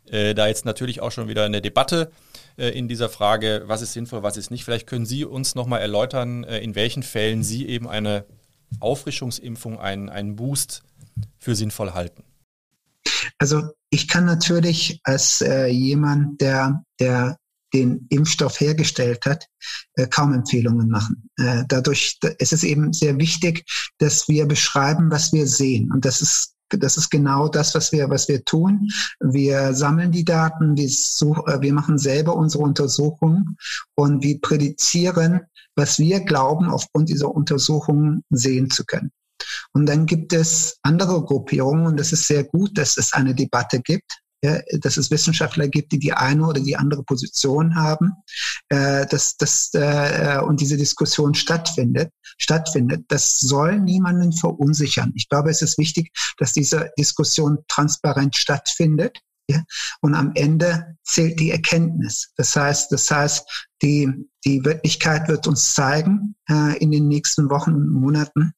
da 0.08 0.46
jetzt 0.46 0.64
natürlich 0.64 1.02
auch 1.02 1.10
schon 1.10 1.26
wieder 1.26 1.42
eine 1.42 1.60
Debatte 1.60 2.12
in 2.56 2.86
dieser 2.86 3.08
Frage, 3.08 3.64
was 3.66 3.82
ist 3.82 3.92
sinnvoll, 3.92 4.22
was 4.22 4.36
ist 4.36 4.52
nicht. 4.52 4.64
Vielleicht 4.64 4.86
können 4.86 5.04
Sie 5.04 5.24
uns 5.24 5.56
nochmal 5.56 5.80
erläutern, 5.80 6.44
in 6.44 6.76
welchen 6.76 7.02
Fällen 7.02 7.42
Sie 7.42 7.66
eben 7.66 7.88
eine 7.88 8.24
Auffrischungsimpfung, 8.78 9.80
einen, 9.80 10.08
einen 10.08 10.36
Boost 10.36 10.84
für 11.38 11.56
sinnvoll 11.56 11.92
halten. 11.92 12.22
Also 13.38 13.62
ich 13.90 14.06
kann 14.06 14.24
natürlich 14.24 15.00
als 15.02 15.40
äh, 15.40 15.66
jemand, 15.66 16.40
der, 16.40 16.84
der 17.00 17.36
den 17.76 18.06
Impfstoff 18.08 18.60
hergestellt 18.60 19.26
hat, 19.26 19.46
äh, 19.94 20.06
kaum 20.06 20.32
Empfehlungen 20.32 20.88
machen. 20.88 21.28
Äh, 21.36 21.64
dadurch 21.68 22.18
ist 22.38 22.52
es 22.52 22.64
eben 22.64 22.92
sehr 22.92 23.18
wichtig, 23.18 23.64
dass 23.98 24.28
wir 24.28 24.46
beschreiben, 24.46 25.10
was 25.10 25.32
wir 25.32 25.46
sehen. 25.46 25.92
Und 25.92 26.04
das 26.04 26.20
ist 26.20 26.52
das 26.68 26.96
ist 26.96 27.10
genau 27.10 27.46
das, 27.46 27.76
was 27.76 27.92
wir, 27.92 28.10
was 28.10 28.26
wir 28.26 28.44
tun. 28.44 28.88
Wir 29.20 29.72
sammeln 29.72 30.10
die 30.10 30.24
Daten, 30.24 30.76
wir, 30.76 30.88
such, 30.90 31.46
äh, 31.46 31.60
wir 31.60 31.72
machen 31.72 31.96
selber 31.96 32.34
unsere 32.34 32.64
Untersuchungen 32.64 33.56
und 33.94 34.24
wir 34.24 34.40
prädizieren, 34.40 35.42
was 35.76 36.00
wir 36.00 36.20
glauben, 36.20 36.68
aufgrund 36.68 37.08
dieser 37.08 37.32
Untersuchungen 37.32 38.24
sehen 38.30 38.68
zu 38.68 38.84
können. 38.84 39.12
Und 39.74 39.86
dann 39.86 40.06
gibt 40.06 40.32
es 40.32 40.78
andere 40.82 41.22
Gruppierungen 41.22 41.86
und 41.86 42.00
es 42.00 42.12
ist 42.12 42.26
sehr 42.26 42.42
gut, 42.42 42.76
dass 42.76 42.96
es 42.96 43.12
eine 43.12 43.34
Debatte 43.34 43.80
gibt 43.80 44.22
ja, 44.42 44.60
dass 44.80 44.96
es 44.96 45.10
Wissenschaftler 45.10 45.68
gibt, 45.68 45.92
die 45.92 45.98
die 45.98 46.12
eine 46.12 46.46
oder 46.46 46.60
die 46.60 46.76
andere 46.76 47.02
Position 47.02 47.74
haben, 47.74 48.12
äh, 48.68 49.06
dass, 49.06 49.36
dass, 49.36 49.70
äh, 49.74 50.40
und 50.44 50.60
diese 50.60 50.76
Diskussion 50.76 51.34
stattfindet, 51.34 52.10
stattfindet. 52.38 53.04
Das 53.08 53.38
soll 53.38 53.80
niemanden 53.80 54.32
verunsichern. 54.32 55.12
Ich 55.16 55.28
glaube, 55.28 55.50
es 55.50 55.62
ist 55.62 55.78
wichtig, 55.78 56.12
dass 56.38 56.52
diese 56.52 56.90
Diskussion 56.98 57.58
transparent 57.68 58.36
stattfindet. 58.36 59.18
Ja? 59.48 59.62
Und 60.00 60.14
am 60.14 60.32
Ende 60.34 60.96
zählt 61.04 61.40
die 61.40 61.50
Erkenntnis. 61.50 62.32
Das 62.36 62.54
heißt, 62.54 62.92
das 62.92 63.10
heißt, 63.10 63.68
die, 63.82 64.10
die 64.44 64.64
Wirklichkeit 64.64 65.28
wird 65.28 65.46
uns 65.46 65.74
zeigen 65.74 66.34
äh, 66.48 66.76
in 66.78 66.90
den 66.90 67.08
nächsten 67.08 67.48
Wochen 67.48 67.74
und 67.74 67.90
Monaten, 67.90 68.52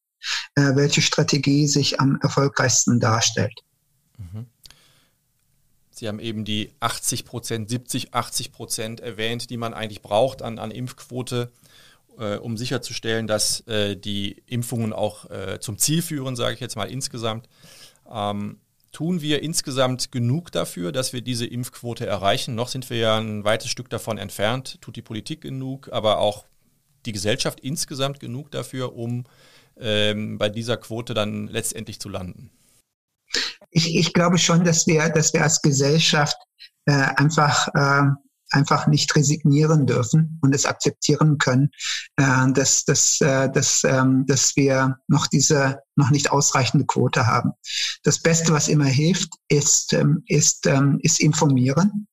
äh, 0.55 0.75
welche 0.75 1.03
Strategie 1.03 1.67
sich 1.67 2.01
am 2.01 2.19
erfolgreichsten 2.21 3.01
darstellt. 3.01 3.61
Mhm. 4.17 4.47
Sie 5.99 6.07
haben 6.07 6.21
eben 6.21 6.45
die 6.45 6.71
80 6.79 7.25
Prozent, 7.25 7.69
70, 7.69 8.15
80 8.15 8.53
Prozent 8.53 9.01
erwähnt, 9.01 9.51
die 9.51 9.57
man 9.57 9.75
eigentlich 9.75 10.01
braucht 10.01 10.43
an, 10.43 10.61
an 10.61 10.71
Impfquote, 10.71 11.51
äh, 12.19 12.37
um 12.37 12.57
sicherzustellen, 12.57 13.27
dass 13.27 13.67
äh, 13.67 13.97
die 13.97 14.43
Impfungen 14.47 14.93
auch 14.93 15.29
äh, 15.29 15.59
zum 15.59 15.77
Ziel 15.77 16.03
führen, 16.03 16.37
sage 16.37 16.55
ich 16.55 16.61
jetzt 16.61 16.77
mal 16.77 16.89
insgesamt. 16.89 17.49
Ähm, 18.09 18.61
tun 18.93 19.23
wir 19.23 19.43
insgesamt 19.43 20.13
genug 20.13 20.53
dafür, 20.53 20.93
dass 20.93 21.13
wir 21.13 21.21
diese 21.21 21.47
Impfquote 21.47 22.07
erreichen? 22.07 22.55
Noch 22.55 22.69
sind 22.69 22.89
wir 22.91 22.99
ja 22.99 23.19
ein 23.19 23.43
weites 23.43 23.69
Stück 23.69 23.91
davon 23.91 24.19
entfernt. 24.19 24.81
Tut 24.81 24.95
die 24.95 25.03
Politik 25.03 25.41
genug, 25.41 25.89
aber 25.91 26.19
auch 26.19 26.45
die 27.07 27.13
Gesellschaft 27.13 27.59
insgesamt 27.59 28.21
genug 28.21 28.53
dafür, 28.53 28.95
um 28.95 29.25
ähm, 29.81 30.39
bei 30.39 30.49
dieser 30.49 30.77
Quote 30.77 31.13
dann 31.13 31.49
letztendlich 31.49 31.99
zu 31.99 32.09
landen? 32.09 32.51
Ich, 33.71 33.97
ich 33.97 34.13
glaube 34.13 34.39
schon, 34.39 34.65
dass 34.65 34.87
wir, 34.87 35.09
dass 35.11 35.33
wir 35.33 35.43
als 35.43 35.63
Gesellschaft 35.63 36.37
äh, 36.87 36.93
einfach 36.93 37.69
äh, 37.75 38.03
einfach 38.51 38.87
nicht 38.87 39.15
resignieren 39.15 39.87
dürfen 39.87 40.39
und 40.43 40.55
es 40.55 40.67
akzeptieren 40.67 41.39
können, 41.39 41.71
äh, 42.17 42.53
dass, 42.53 42.85
dass, 42.85 43.21
äh, 43.21 43.51
dass, 43.51 43.83
ähm, 43.85 44.25
dass 44.27 44.57
wir 44.57 44.99
noch 45.09 45.27
diese 45.27 45.81
noch 45.97 46.11
nicht 46.11 46.31
ausreichende 46.31 46.87
Quote 46.87 47.27
haben. 47.27 47.53
Das 48.05 48.21
Beste, 48.21 48.53
was 48.53 48.69
immer 48.69 48.87
hilft, 48.87 49.31
ist, 49.49 49.93
ähm, 49.93 50.23
ist, 50.27 50.67
ähm, 50.67 50.99
ist 51.03 51.21
informieren. 51.21 52.07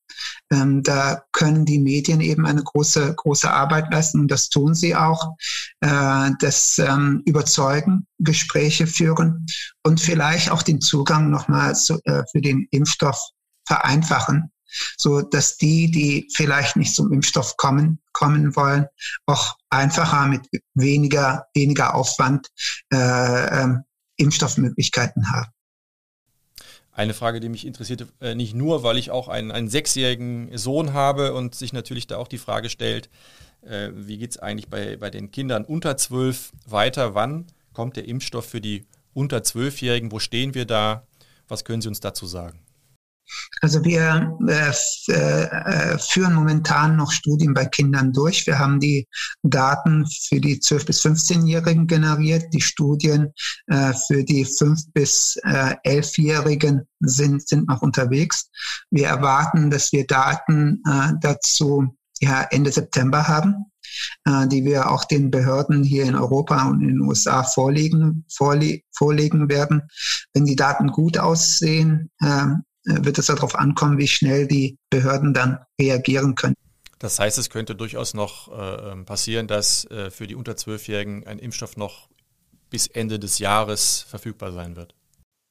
Ähm, 0.51 0.83
da 0.83 1.23
können 1.31 1.65
die 1.65 1.79
Medien 1.79 2.21
eben 2.21 2.45
eine 2.45 2.63
große, 2.63 3.13
große 3.15 3.51
Arbeit 3.51 3.91
leisten 3.91 4.19
und 4.21 4.31
das 4.31 4.49
tun 4.49 4.73
sie 4.73 4.95
auch. 4.95 5.35
Äh, 5.81 6.31
das 6.39 6.77
ähm, 6.79 7.21
Überzeugen, 7.25 8.07
Gespräche 8.19 8.87
führen 8.87 9.45
und 9.83 9.99
vielleicht 9.99 10.51
auch 10.51 10.63
den 10.63 10.81
Zugang 10.81 11.29
nochmal 11.29 11.73
äh, 11.73 12.23
für 12.31 12.41
den 12.41 12.67
Impfstoff 12.71 13.19
vereinfachen, 13.67 14.51
so 14.97 15.21
dass 15.21 15.57
die, 15.57 15.89
die 15.91 16.29
vielleicht 16.35 16.75
nicht 16.75 16.95
zum 16.95 17.11
Impfstoff 17.11 17.57
kommen, 17.57 17.99
kommen 18.13 18.55
wollen, 18.55 18.87
auch 19.25 19.55
einfacher 19.69 20.27
mit 20.27 20.47
weniger, 20.73 21.45
weniger 21.53 21.95
Aufwand 21.95 22.47
äh, 22.91 23.63
äh, 23.63 23.75
Impfstoffmöglichkeiten 24.17 25.31
haben. 25.31 25.51
Eine 26.91 27.13
Frage, 27.13 27.41
die 27.41 27.49
mich 27.49 27.67
interessiert, 27.67 28.07
äh, 28.21 28.35
nicht 28.35 28.53
nur, 28.53 28.83
weil 28.83 28.97
ich 28.97 29.11
auch 29.11 29.27
einen, 29.27 29.51
einen 29.51 29.67
sechsjährigen 29.67 30.57
Sohn 30.57 30.93
habe 30.93 31.33
und 31.33 31.53
sich 31.53 31.73
natürlich 31.73 32.07
da 32.07 32.17
auch 32.17 32.29
die 32.29 32.37
Frage 32.37 32.69
stellt, 32.69 33.09
äh, 33.61 33.89
wie 33.93 34.17
geht 34.17 34.31
es 34.31 34.37
eigentlich 34.37 34.69
bei, 34.69 34.95
bei 34.95 35.09
den 35.09 35.31
Kindern 35.31 35.65
unter 35.65 35.97
zwölf 35.97 36.53
weiter? 36.65 37.13
Wann 37.13 37.47
kommt 37.73 37.97
der 37.97 38.07
Impfstoff 38.07 38.45
für 38.45 38.61
die 38.61 38.85
unter 39.13 39.43
zwölfjährigen? 39.43 40.11
Wo 40.11 40.19
stehen 40.19 40.53
wir 40.53 40.65
da? 40.65 41.05
Was 41.49 41.65
können 41.65 41.81
Sie 41.81 41.89
uns 41.89 41.99
dazu 41.99 42.27
sagen? 42.27 42.64
Also 43.61 43.83
wir 43.83 44.37
äh, 44.47 44.71
äh, 45.11 45.97
führen 45.97 46.33
momentan 46.33 46.95
noch 46.95 47.11
Studien 47.11 47.53
bei 47.53 47.65
Kindern 47.65 48.13
durch. 48.13 48.45
Wir 48.45 48.59
haben 48.59 48.79
die 48.79 49.07
Daten 49.43 50.05
für 50.05 50.39
die 50.39 50.59
12- 50.59 50.85
bis 50.85 51.01
15-Jährigen 51.01 51.87
generiert. 51.87 52.53
Die 52.53 52.61
Studien 52.61 53.33
äh, 53.67 53.93
für 54.07 54.23
die 54.23 54.45
5- 54.45 54.87
bis 54.93 55.37
äh, 55.43 55.75
11-Jährigen 55.85 56.87
sind, 56.99 57.47
sind 57.47 57.67
noch 57.67 57.81
unterwegs. 57.81 58.49
Wir 58.91 59.07
erwarten, 59.07 59.69
dass 59.69 59.91
wir 59.91 60.05
Daten 60.05 60.81
äh, 60.87 61.13
dazu 61.21 61.95
ja, 62.21 62.43
Ende 62.43 62.71
September 62.71 63.27
haben, 63.27 63.65
äh, 64.25 64.47
die 64.47 64.63
wir 64.63 64.91
auch 64.91 65.05
den 65.05 65.31
Behörden 65.31 65.83
hier 65.83 66.05
in 66.05 66.15
Europa 66.15 66.67
und 66.67 66.81
in 66.81 66.87
den 66.87 67.01
USA 67.01 67.43
vorlegen, 67.43 68.25
vorle 68.31 68.81
vorlegen 68.91 69.49
werden. 69.49 69.83
Wenn 70.33 70.45
die 70.45 70.55
Daten 70.55 70.87
gut 70.87 71.17
aussehen, 71.17 72.11
äh, 72.19 72.47
wird 72.85 73.17
es 73.17 73.27
darauf 73.27 73.55
ankommen, 73.55 73.97
wie 73.97 74.07
schnell 74.07 74.47
die 74.47 74.77
Behörden 74.89 75.33
dann 75.33 75.59
reagieren 75.79 76.35
können. 76.35 76.55
Das 76.99 77.19
heißt, 77.19 77.37
es 77.37 77.49
könnte 77.49 77.75
durchaus 77.75 78.13
noch 78.13 78.51
äh, 78.51 78.91
ähm, 78.91 79.05
passieren, 79.05 79.47
dass 79.47 79.85
äh, 79.85 80.09
für 80.11 80.27
die 80.27 80.35
unter 80.35 80.55
Zwölfjährigen 80.55 81.27
ein 81.27 81.39
Impfstoff 81.39 81.77
noch 81.77 82.09
bis 82.69 82.87
Ende 82.87 83.19
des 83.19 83.39
Jahres 83.39 84.05
verfügbar 84.07 84.51
sein 84.51 84.75
wird. 84.75 84.95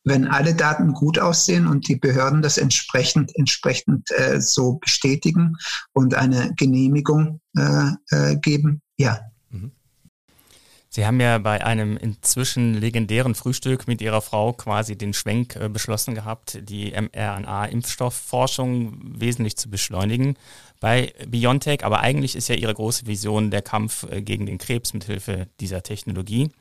Wenn 0.07 0.27
alle 0.27 0.55
Daten 0.55 0.93
gut 0.93 1.19
aussehen 1.19 1.67
und 1.67 1.89
die 1.89 1.97
Behörden 1.97 2.43
das 2.43 2.59
entsprechend 2.59 3.35
entsprechend 3.37 4.11
äh, 4.11 4.41
so 4.41 4.75
bestätigen 4.75 5.57
und 5.93 6.15
eine 6.15 6.53
Genehmigung 6.57 7.41
äh, 7.57 7.91
äh, 8.11 8.37
geben, 8.37 8.83
ja, 8.99 9.21
Sie 10.95 11.05
haben 11.05 11.19
ja 11.19 11.39
bei 11.39 11.67
einem 11.67 11.97
inzwischen 11.97 12.75
legendären 12.75 13.35
Frühstück 13.35 13.89
mit 13.89 14.01
Ihrer 14.01 14.21
Frau 14.21 14.53
quasi 14.53 14.97
den 14.97 15.13
Schwenk 15.13 15.57
äh, 15.57 15.69
beschlossen 15.69 16.15
gehabt, 16.15 16.61
die 16.63 16.93
mRNA-Impfstoffforschung 16.93 19.01
wesentlich 19.03 19.57
zu 19.57 19.69
beschleunigen 19.69 20.37
bei 20.79 21.13
BioNTech. 21.27 21.85
Aber 21.85 21.99
eigentlich 21.99 22.37
ist 22.37 22.47
ja 22.47 22.55
Ihre 22.55 22.75
große 22.75 23.09
Vision 23.09 23.51
der 23.51 23.63
Kampf 23.63 24.07
äh, 24.09 24.23
gegen 24.23 24.47
den 24.47 24.59
Krebs 24.59 24.93
mithilfe 24.93 25.49
dieser 25.59 25.83
Technologie. 25.83 26.53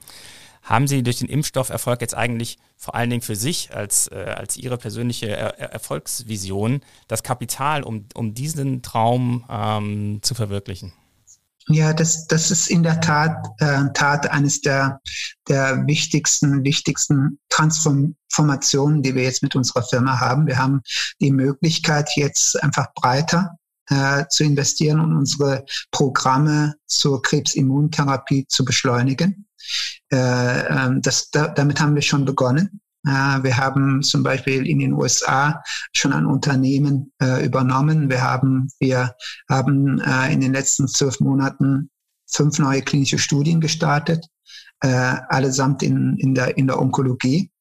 Haben 0.64 0.88
Sie 0.88 1.04
durch 1.04 1.20
den 1.20 1.30
Impfstofferfolg 1.30 2.02
jetzt 2.02 2.16
eigentlich 2.16 2.58
vor 2.76 2.96
allen 2.96 3.12
Dingen 3.12 3.22
für 3.22 3.36
sich 3.36 3.76
als, 3.76 4.08
äh, 4.08 4.34
als 4.36 4.58
Ihre 4.58 4.80
persönliche 4.80 5.28
er 5.28 5.60
Erfolgsvision 5.60 6.82
das 7.08 7.22
Kapital, 7.22 7.84
um, 7.84 8.08
um 8.16 8.34
diesen 8.34 8.82
Traum 8.82 9.46
ähm, 9.48 10.22
zu 10.24 10.34
verwirklichen? 10.34 10.92
Ja, 11.70 11.94
das, 11.94 12.28
das 12.28 12.52
ist 12.52 12.70
in 12.70 12.84
der 12.84 13.00
Tat, 13.00 13.48
äh, 13.60 13.86
Tat 13.94 14.30
eines 14.30 14.60
der, 14.62 15.00
der 15.48 15.88
wichtigsten, 15.88 16.64
wichtigsten 16.64 17.40
Transformationen, 17.50 19.02
die 19.02 19.16
wir 19.16 19.24
jetzt 19.24 19.44
mit 19.44 19.56
unserer 19.56 19.84
Firma 19.84 20.20
haben. 20.20 20.46
Wir 20.46 20.58
haben 20.58 20.82
die 21.22 21.32
Möglichkeit, 21.32 22.10
jetzt 22.16 22.62
einfach 22.62 22.94
breiter 22.94 23.58
äh, 23.90 24.26
zu 24.30 24.44
investieren 24.44 25.00
und 25.00 25.16
unsere 25.16 25.66
Programme 25.92 26.76
zur 26.86 27.22
Krebsimmuntherapie 27.22 28.46
zu 28.48 28.66
beschleunigen. 28.66 29.48
Äh, 30.12 30.68
ähm, 30.68 31.02
das, 31.02 31.30
da, 31.32 31.48
damit 31.48 31.80
haben 31.80 31.96
wir 31.96 32.02
schon 32.02 32.26
begonnen. 32.26 32.82
Äh, 33.06 33.44
wir 33.44 33.58
haben 33.58 34.02
zum 34.02 34.24
Beispiel 34.24 34.68
in 34.68 34.80
den 34.80 34.94
USA 34.94 35.62
schon 35.94 36.14
ein 36.14 36.26
Unternehmen 36.26 37.12
äh, 37.22 37.46
übernommen. 37.46 38.10
Wir 38.10 38.22
haben, 38.22 38.70
wir 38.80 39.16
haben 39.50 40.00
äh, 40.00 40.34
in 40.34 40.42
den 40.42 40.54
letzten 40.54 40.88
zwölf 40.88 41.20
Monaten 41.20 41.90
fünf 42.28 42.60
neue 42.60 42.82
klinische 42.82 43.20
Studien 43.20 43.62
gestartet, 43.62 44.28
äh, 44.82 44.88
allesamt 44.88 45.84
in, 45.84 46.18
in, 46.18 46.34
der, 46.34 46.58
in 46.58 46.68
der 46.68 46.80
Onkologie. 46.80 47.52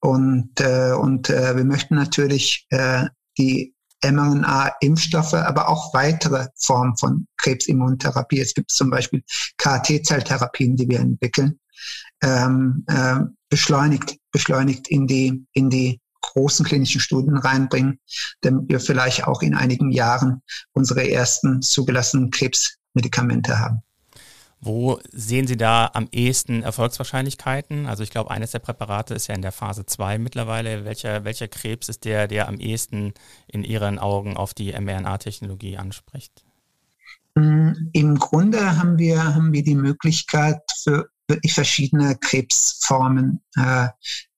Und, 0.00 0.60
äh, 0.60 0.92
und 0.92 1.30
äh, 1.30 1.56
wir 1.56 1.64
möchten 1.64 1.94
natürlich 1.94 2.66
äh, 2.70 3.06
die 3.36 3.74
mRNA-Impfstoffe, 4.04 5.34
aber 5.34 5.68
auch 5.68 5.92
weitere 5.92 6.46
Formen 6.56 6.96
von 6.96 7.26
Krebsimmuntherapie. 7.36 8.40
Es 8.40 8.54
gibt 8.54 8.70
zum 8.70 8.90
Beispiel 8.90 9.22
KT-Zelltherapien, 9.58 10.76
die 10.76 10.88
wir 10.88 11.00
entwickeln, 11.00 11.58
ähm, 12.22 12.84
äh, 12.86 13.20
beschleunigt, 13.48 14.16
beschleunigt 14.30 14.88
in 14.88 15.06
die, 15.06 15.46
in 15.52 15.70
die 15.70 16.00
großen 16.20 16.64
klinischen 16.64 17.00
Studien 17.00 17.36
reinbringen, 17.36 18.00
damit 18.42 18.68
wir 18.68 18.80
vielleicht 18.80 19.26
auch 19.26 19.42
in 19.42 19.54
einigen 19.54 19.90
Jahren 19.90 20.42
unsere 20.72 21.08
ersten 21.08 21.62
zugelassenen 21.62 22.30
Krebsmedikamente 22.30 23.58
haben. 23.58 23.82
Wo 24.60 24.98
sehen 25.12 25.46
Sie 25.46 25.56
da 25.56 25.88
am 25.94 26.08
ehesten 26.10 26.62
Erfolgswahrscheinlichkeiten? 26.64 27.86
Also 27.86 28.02
ich 28.02 28.10
glaube, 28.10 28.32
eines 28.32 28.50
der 28.50 28.58
Präparate 28.58 29.14
ist 29.14 29.28
ja 29.28 29.34
in 29.34 29.42
der 29.42 29.52
Phase 29.52 29.86
2 29.86 30.18
mittlerweile. 30.18 30.84
Welcher, 30.84 31.24
welcher 31.24 31.46
Krebs 31.46 31.88
ist 31.88 32.04
der, 32.04 32.26
der 32.26 32.48
am 32.48 32.58
ehesten 32.58 33.14
in 33.46 33.62
Ihren 33.62 34.00
Augen 34.00 34.36
auf 34.36 34.54
die 34.54 34.72
mRNA-Technologie 34.72 35.76
anspricht? 35.76 36.44
Im 37.36 38.18
Grunde 38.18 38.76
haben 38.76 38.98
wir, 38.98 39.36
haben 39.36 39.52
wir 39.52 39.62
die 39.62 39.76
Möglichkeit 39.76 40.60
für 40.82 41.08
wirklich 41.28 41.54
verschiedene 41.54 42.16
Krebsformen 42.16 43.42
äh, 43.56 43.88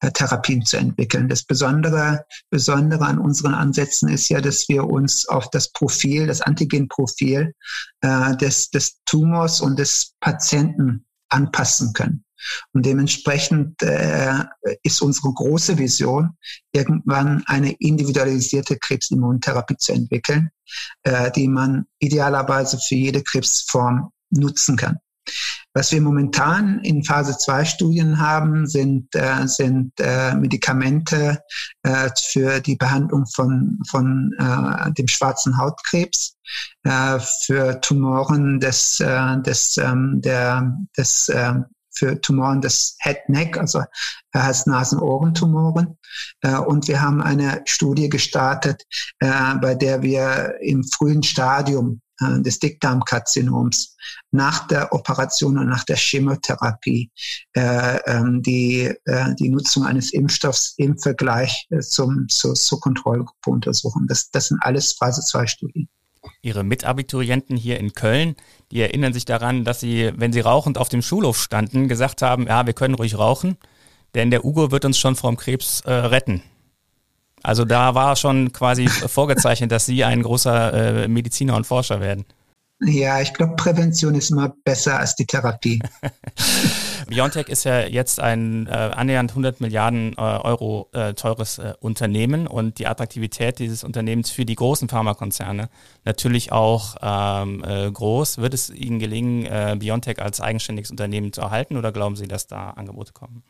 äh, 0.01 0.11
Therapien 0.11 0.65
zu 0.65 0.77
entwickeln. 0.77 1.29
Das 1.29 1.45
Besondere, 1.45 2.25
Besondere 2.51 3.07
an 3.07 3.19
unseren 3.19 3.55
Ansätzen 3.55 4.09
ist 4.09 4.29
ja, 4.29 4.41
dass 4.41 4.69
wir 4.69 4.85
uns 4.85 5.27
auf 5.29 5.51
das 5.51 5.73
Profil, 5.73 6.27
das 6.27 6.41
Antigenprofil 6.41 7.55
äh, 8.01 8.37
des, 8.37 8.71
des 8.71 9.01
Tumors 9.07 9.61
und 9.61 9.79
des 9.79 10.15
Patienten 10.21 11.07
anpassen 11.29 11.93
können. 11.93 12.25
Und 12.73 12.87
dementsprechend 12.87 13.83
äh, 13.83 14.45
ist 14.83 15.03
unsere 15.03 15.33
große 15.33 15.79
Vision, 15.79 16.31
irgendwann 16.73 17.43
eine 17.47 17.73
individualisierte 17.73 18.79
Krebsimmuntherapie 18.79 19.77
zu 19.77 19.93
entwickeln, 19.93 20.51
äh, 21.03 21.31
die 21.33 21.49
man 21.49 21.87
idealerweise 21.99 22.79
für 22.79 22.95
jede 22.95 23.23
Krebsform 23.23 24.11
nutzen 24.31 24.77
kann. 24.77 24.99
Was 25.73 25.93
wir 25.93 26.01
momentan 26.01 26.81
in 26.81 27.05
Phase 27.05 27.39
2 27.39 27.65
Studien 27.65 28.19
haben, 28.19 28.67
sind, 28.67 29.15
äh, 29.15 29.47
sind 29.47 29.93
äh, 30.01 30.35
Medikamente 30.35 31.43
äh, 31.83 32.11
für 32.33 32.61
die 32.61 32.77
Behandlung 32.77 33.25
von, 33.35 33.79
von 33.89 34.33
äh, 34.39 34.93
dem 34.93 35.07
schwarzen 35.07 35.57
Hautkrebs, 35.57 36.37
äh, 36.83 37.21
für 37.45 37.81
Tumoren 37.81 38.59
des, 38.59 38.99
äh, 38.99 39.41
des, 39.43 39.77
ähm, 39.77 40.21
der, 40.21 40.77
des 40.97 41.29
äh, 41.29 41.55
für 41.93 42.21
Tumoren 42.21 42.61
des 42.61 42.97
Head-Neck, 43.01 43.59
also 43.59 43.83
Hals-Nasen-Ohrentumoren. 44.35 45.99
Äh, 46.41 46.57
und 46.57 46.89
wir 46.89 47.01
haben 47.01 47.23
eine 47.23 47.63
Studie 47.67 48.09
gestartet, 48.09 48.85
äh, 49.19 49.55
bei 49.61 49.75
der 49.75 50.03
wir 50.03 50.55
im 50.61 50.83
frühen 50.85 51.23
Stadium 51.23 52.01
äh, 52.21 52.41
des 52.41 52.59
Dickdarmkarzinoms 52.59 53.97
nach 54.31 54.67
der 54.69 54.93
Operation 54.93 55.59
und 55.59 55.69
nach 55.69 55.85
der 55.85 55.97
Chemotherapie 55.97 57.11
äh, 57.55 57.99
ähm, 58.07 58.43
die, 58.43 58.93
äh, 59.05 59.35
die 59.39 59.49
Nutzung 59.49 59.85
eines 59.85 60.13
Impfstoffs 60.13 60.75
im 60.77 60.99
Vergleich 60.99 61.67
äh, 61.71 61.81
zum, 61.81 62.29
zur, 62.29 62.55
zur 62.55 62.81
Kontrollgruppe 62.81 63.51
untersuchen. 63.51 64.07
Das, 64.07 64.31
das 64.31 64.49
sind 64.49 64.59
alles 64.63 64.93
Phase 64.93 65.23
2 65.23 65.47
Studien. 65.47 65.89
Ihre 66.43 66.65
Mitabiturienten 66.65 67.57
hier 67.57 67.81
in 67.81 67.93
Köln, 67.93 68.37
die 68.71 68.81
erinnern 68.81 69.13
sich 69.13 69.25
daran, 69.25 69.65
dass 69.65 69.81
sie, 69.81 70.13
wenn 70.17 70.33
sie 70.33 70.41
rauchend 70.41 70.79
auf 70.79 70.89
dem 70.89 71.03
Schulhof 71.03 71.39
standen, 71.39 71.89
gesagt 71.89 72.23
haben, 72.23 72.47
ja, 72.47 72.67
wir 72.67 72.73
können 72.75 72.95
ruhig 72.95 73.19
rauchen, 73.19 73.57
denn 74.15 74.31
der 74.31 74.45
Ugo 74.45 74.71
wird 74.71 74.85
uns 74.85 74.99
schon 74.99 75.17
vom 75.17 75.37
Krebs 75.37 75.81
äh, 75.83 75.93
retten. 75.93 76.43
Also 77.43 77.65
da 77.65 77.95
war 77.95 78.17
schon 78.17 78.53
quasi 78.53 78.89
vorgezeichnet, 78.89 79.73
dass 79.73 79.87
Sie 79.87 80.05
ein 80.05 80.23
großer 80.23 81.05
äh, 81.05 81.09
Mediziner 81.09 81.57
und 81.57 81.67
Forscher 81.67 82.01
werden. 82.01 82.25
Ja, 82.83 83.21
ich 83.21 83.35
glaube, 83.35 83.57
Prävention 83.57 84.15
ist 84.15 84.31
immer 84.31 84.55
besser 84.65 84.99
als 84.99 85.15
die 85.15 85.27
Therapie. 85.27 85.81
BioNTech 87.09 87.49
ist 87.49 87.65
ja 87.65 87.81
jetzt 87.81 88.21
ein 88.21 88.67
äh, 88.69 88.71
annähernd 88.71 89.33
100 89.33 89.61
Milliarden 89.61 90.15
äh, 90.15 90.21
Euro 90.21 90.89
äh, 90.93 91.13
teures 91.13 91.59
äh, 91.59 91.75
Unternehmen 91.81 92.47
und 92.47 92.79
die 92.79 92.87
Attraktivität 92.87 93.59
dieses 93.59 93.85
Unternehmens 93.85 94.31
für 94.31 94.47
die 94.47 94.55
großen 94.55 94.89
Pharmakonzerne 94.89 95.69
natürlich 96.05 96.53
auch 96.53 96.97
ähm, 97.03 97.63
äh, 97.65 97.91
groß. 97.91 98.39
Wird 98.39 98.55
es 98.55 98.71
Ihnen 98.71 98.99
gelingen, 98.99 99.45
äh, 99.45 99.77
BioNTech 99.79 100.23
als 100.23 100.41
eigenständiges 100.41 100.91
Unternehmen 100.91 101.35
zu 101.35 101.43
erhalten 101.43 101.77
oder 101.77 101.93
glauben 101.93 102.17
Sie, 102.17 102.29
dass 102.29 102.47
da 102.47 102.71
Angebote 102.71 103.13
kommen? 103.13 103.43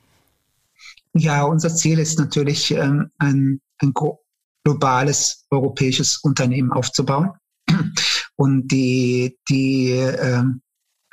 Ja, 1.15 1.45
unser 1.45 1.75
Ziel 1.75 1.99
ist 1.99 2.19
natürlich, 2.19 2.71
ähm, 2.71 3.11
ein, 3.19 3.61
ein 3.79 3.93
globales 4.65 5.47
europäisches 5.51 6.19
Unternehmen 6.19 6.73
aufzubauen. 6.73 7.33
Und 8.37 8.69
die, 8.69 9.39
die 9.49 9.91
ähm, 9.91 10.63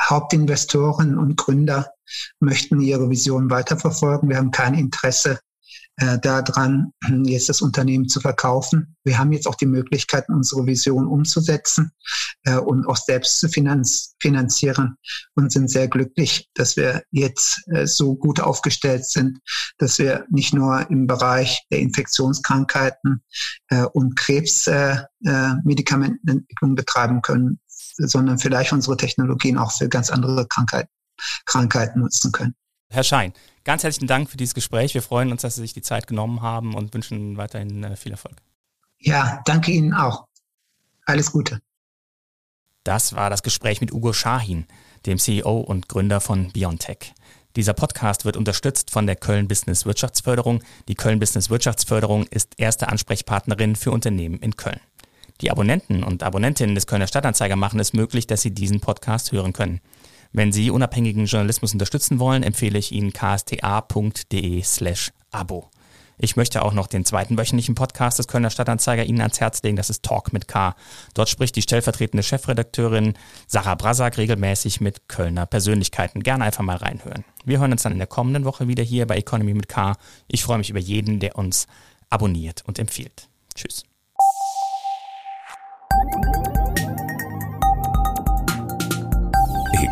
Hauptinvestoren 0.01 1.17
und 1.17 1.35
Gründer 1.35 1.91
möchten 2.39 2.79
ihre 2.81 3.09
Vision 3.09 3.49
weiterverfolgen. 3.49 4.29
Wir 4.29 4.37
haben 4.37 4.51
kein 4.51 4.75
Interesse, 4.75 5.39
äh, 5.97 6.19
daran, 6.19 6.93
jetzt 7.25 7.49
das 7.49 7.61
Unternehmen 7.61 8.07
zu 8.07 8.19
verkaufen. 8.19 8.95
Wir 9.03 9.17
haben 9.17 9.31
jetzt 9.31 9.47
auch 9.47 9.55
die 9.55 9.65
Möglichkeit, 9.65 10.25
unsere 10.29 10.65
Vision 10.65 11.07
umzusetzen 11.07 11.91
äh, 12.43 12.57
und 12.57 12.87
auch 12.87 12.97
selbst 12.97 13.39
zu 13.39 13.49
finanz 13.49 14.15
finanzieren 14.19 14.97
und 15.35 15.51
sind 15.51 15.69
sehr 15.69 15.87
glücklich, 15.87 16.49
dass 16.53 16.77
wir 16.77 17.03
jetzt 17.11 17.63
äh, 17.67 17.87
so 17.87 18.15
gut 18.15 18.39
aufgestellt 18.39 19.05
sind, 19.05 19.39
dass 19.77 19.99
wir 19.99 20.25
nicht 20.29 20.53
nur 20.53 20.89
im 20.89 21.07
Bereich 21.07 21.65
der 21.71 21.79
Infektionskrankheiten 21.79 23.23
äh, 23.69 23.83
und 23.83 24.15
Krebsmedikamentenentwicklung 24.15 26.71
äh, 26.71 26.75
betreiben 26.75 27.21
können, 27.21 27.59
sondern 27.97 28.39
vielleicht 28.39 28.73
unsere 28.73 28.97
Technologien 28.97 29.57
auch 29.57 29.71
für 29.71 29.89
ganz 29.89 30.11
andere 30.11 30.47
Krankheiten, 30.47 30.89
Krankheiten 31.45 32.01
nutzen 32.01 32.31
können. 32.31 32.55
Herr 32.89 33.03
Schein, 33.03 33.33
ganz 33.63 33.83
herzlichen 33.83 34.07
Dank 34.07 34.29
für 34.29 34.37
dieses 34.37 34.53
Gespräch. 34.53 34.93
Wir 34.93 35.01
freuen 35.01 35.31
uns, 35.31 35.41
dass 35.41 35.55
Sie 35.55 35.61
sich 35.61 35.73
die 35.73 35.81
Zeit 35.81 36.07
genommen 36.07 36.41
haben 36.41 36.73
und 36.73 36.93
wünschen 36.93 37.37
weiterhin 37.37 37.83
äh, 37.83 37.95
viel 37.95 38.13
Erfolg. 38.13 38.37
Ja, 38.99 39.41
danke 39.45 39.71
Ihnen 39.71 39.93
auch. 39.93 40.25
Alles 41.05 41.31
Gute. 41.31 41.59
Das 42.83 43.13
war 43.13 43.29
das 43.29 43.43
Gespräch 43.43 43.81
mit 43.81 43.91
Ugo 43.91 44.13
Schahin, 44.13 44.65
dem 45.05 45.19
CEO 45.19 45.59
und 45.59 45.89
Gründer 45.89 46.21
von 46.21 46.51
Biontech. 46.53 47.13
Dieser 47.57 47.73
Podcast 47.73 48.23
wird 48.23 48.37
unterstützt 48.37 48.91
von 48.91 49.05
der 49.05 49.15
Köln 49.17 49.47
Business 49.47 49.85
Wirtschaftsförderung. 49.85 50.63
Die 50.87 50.95
Köln 50.95 51.19
Business 51.19 51.49
Wirtschaftsförderung 51.49 52.25
ist 52.27 52.53
erste 52.57 52.87
Ansprechpartnerin 52.87 53.75
für 53.75 53.91
Unternehmen 53.91 54.39
in 54.39 54.55
Köln. 54.55 54.79
Die 55.41 55.51
Abonnenten 55.51 56.03
und 56.03 56.23
Abonnentinnen 56.23 56.75
des 56.75 56.87
Kölner 56.87 57.07
Stadtanzeiger 57.07 57.55
machen 57.55 57.79
es 57.79 57.93
möglich, 57.93 58.27
dass 58.27 58.41
Sie 58.41 58.51
diesen 58.51 58.79
Podcast 58.79 59.31
hören 59.31 59.53
können. 59.53 59.81
Wenn 60.37 60.51
Sie 60.51 60.69
unabhängigen 60.69 61.25
Journalismus 61.25 61.73
unterstützen 61.73 62.19
wollen, 62.19 62.43
empfehle 62.43 62.77
ich 62.77 62.91
Ihnen 62.91 63.11
ksta.de 63.11 64.61
slash 64.61 65.11
Abo. 65.31 65.71
Ich 66.19 66.35
möchte 66.35 66.61
auch 66.61 66.73
noch 66.73 66.85
den 66.85 67.05
zweiten 67.05 67.39
wöchentlichen 67.39 67.73
Podcast 67.73 68.19
des 68.19 68.27
Kölner 68.27 68.51
Stadtanzeiger 68.51 69.03
Ihnen 69.03 69.21
ans 69.21 69.39
Herz 69.39 69.63
legen. 69.63 69.77
Das 69.77 69.89
ist 69.89 70.03
Talk 70.03 70.33
mit 70.33 70.47
K. 70.47 70.75
Dort 71.15 71.29
spricht 71.29 71.55
die 71.55 71.63
stellvertretende 71.63 72.21
Chefredakteurin 72.21 73.15
Sarah 73.47 73.73
Brasak 73.73 74.19
regelmäßig 74.19 74.79
mit 74.79 75.09
Kölner 75.09 75.47
Persönlichkeiten. 75.47 76.21
Gerne 76.21 76.43
einfach 76.43 76.63
mal 76.63 76.77
reinhören. 76.77 77.25
Wir 77.43 77.57
hören 77.57 77.71
uns 77.71 77.81
dann 77.81 77.93
in 77.93 77.97
der 77.97 78.05
kommenden 78.05 78.45
Woche 78.45 78.67
wieder 78.67 78.83
hier 78.83 79.07
bei 79.07 79.17
Economy 79.17 79.55
mit 79.55 79.67
K. 79.67 79.95
Ich 80.27 80.43
freue 80.43 80.59
mich 80.59 80.69
über 80.69 80.79
jeden, 80.79 81.19
der 81.19 81.35
uns 81.35 81.65
abonniert 82.11 82.63
und 82.67 82.77
empfiehlt. 82.77 83.27
Tschüss. 83.55 83.85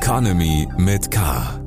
Economy 0.05 0.67
mit 0.77 1.09
K. 1.09 1.64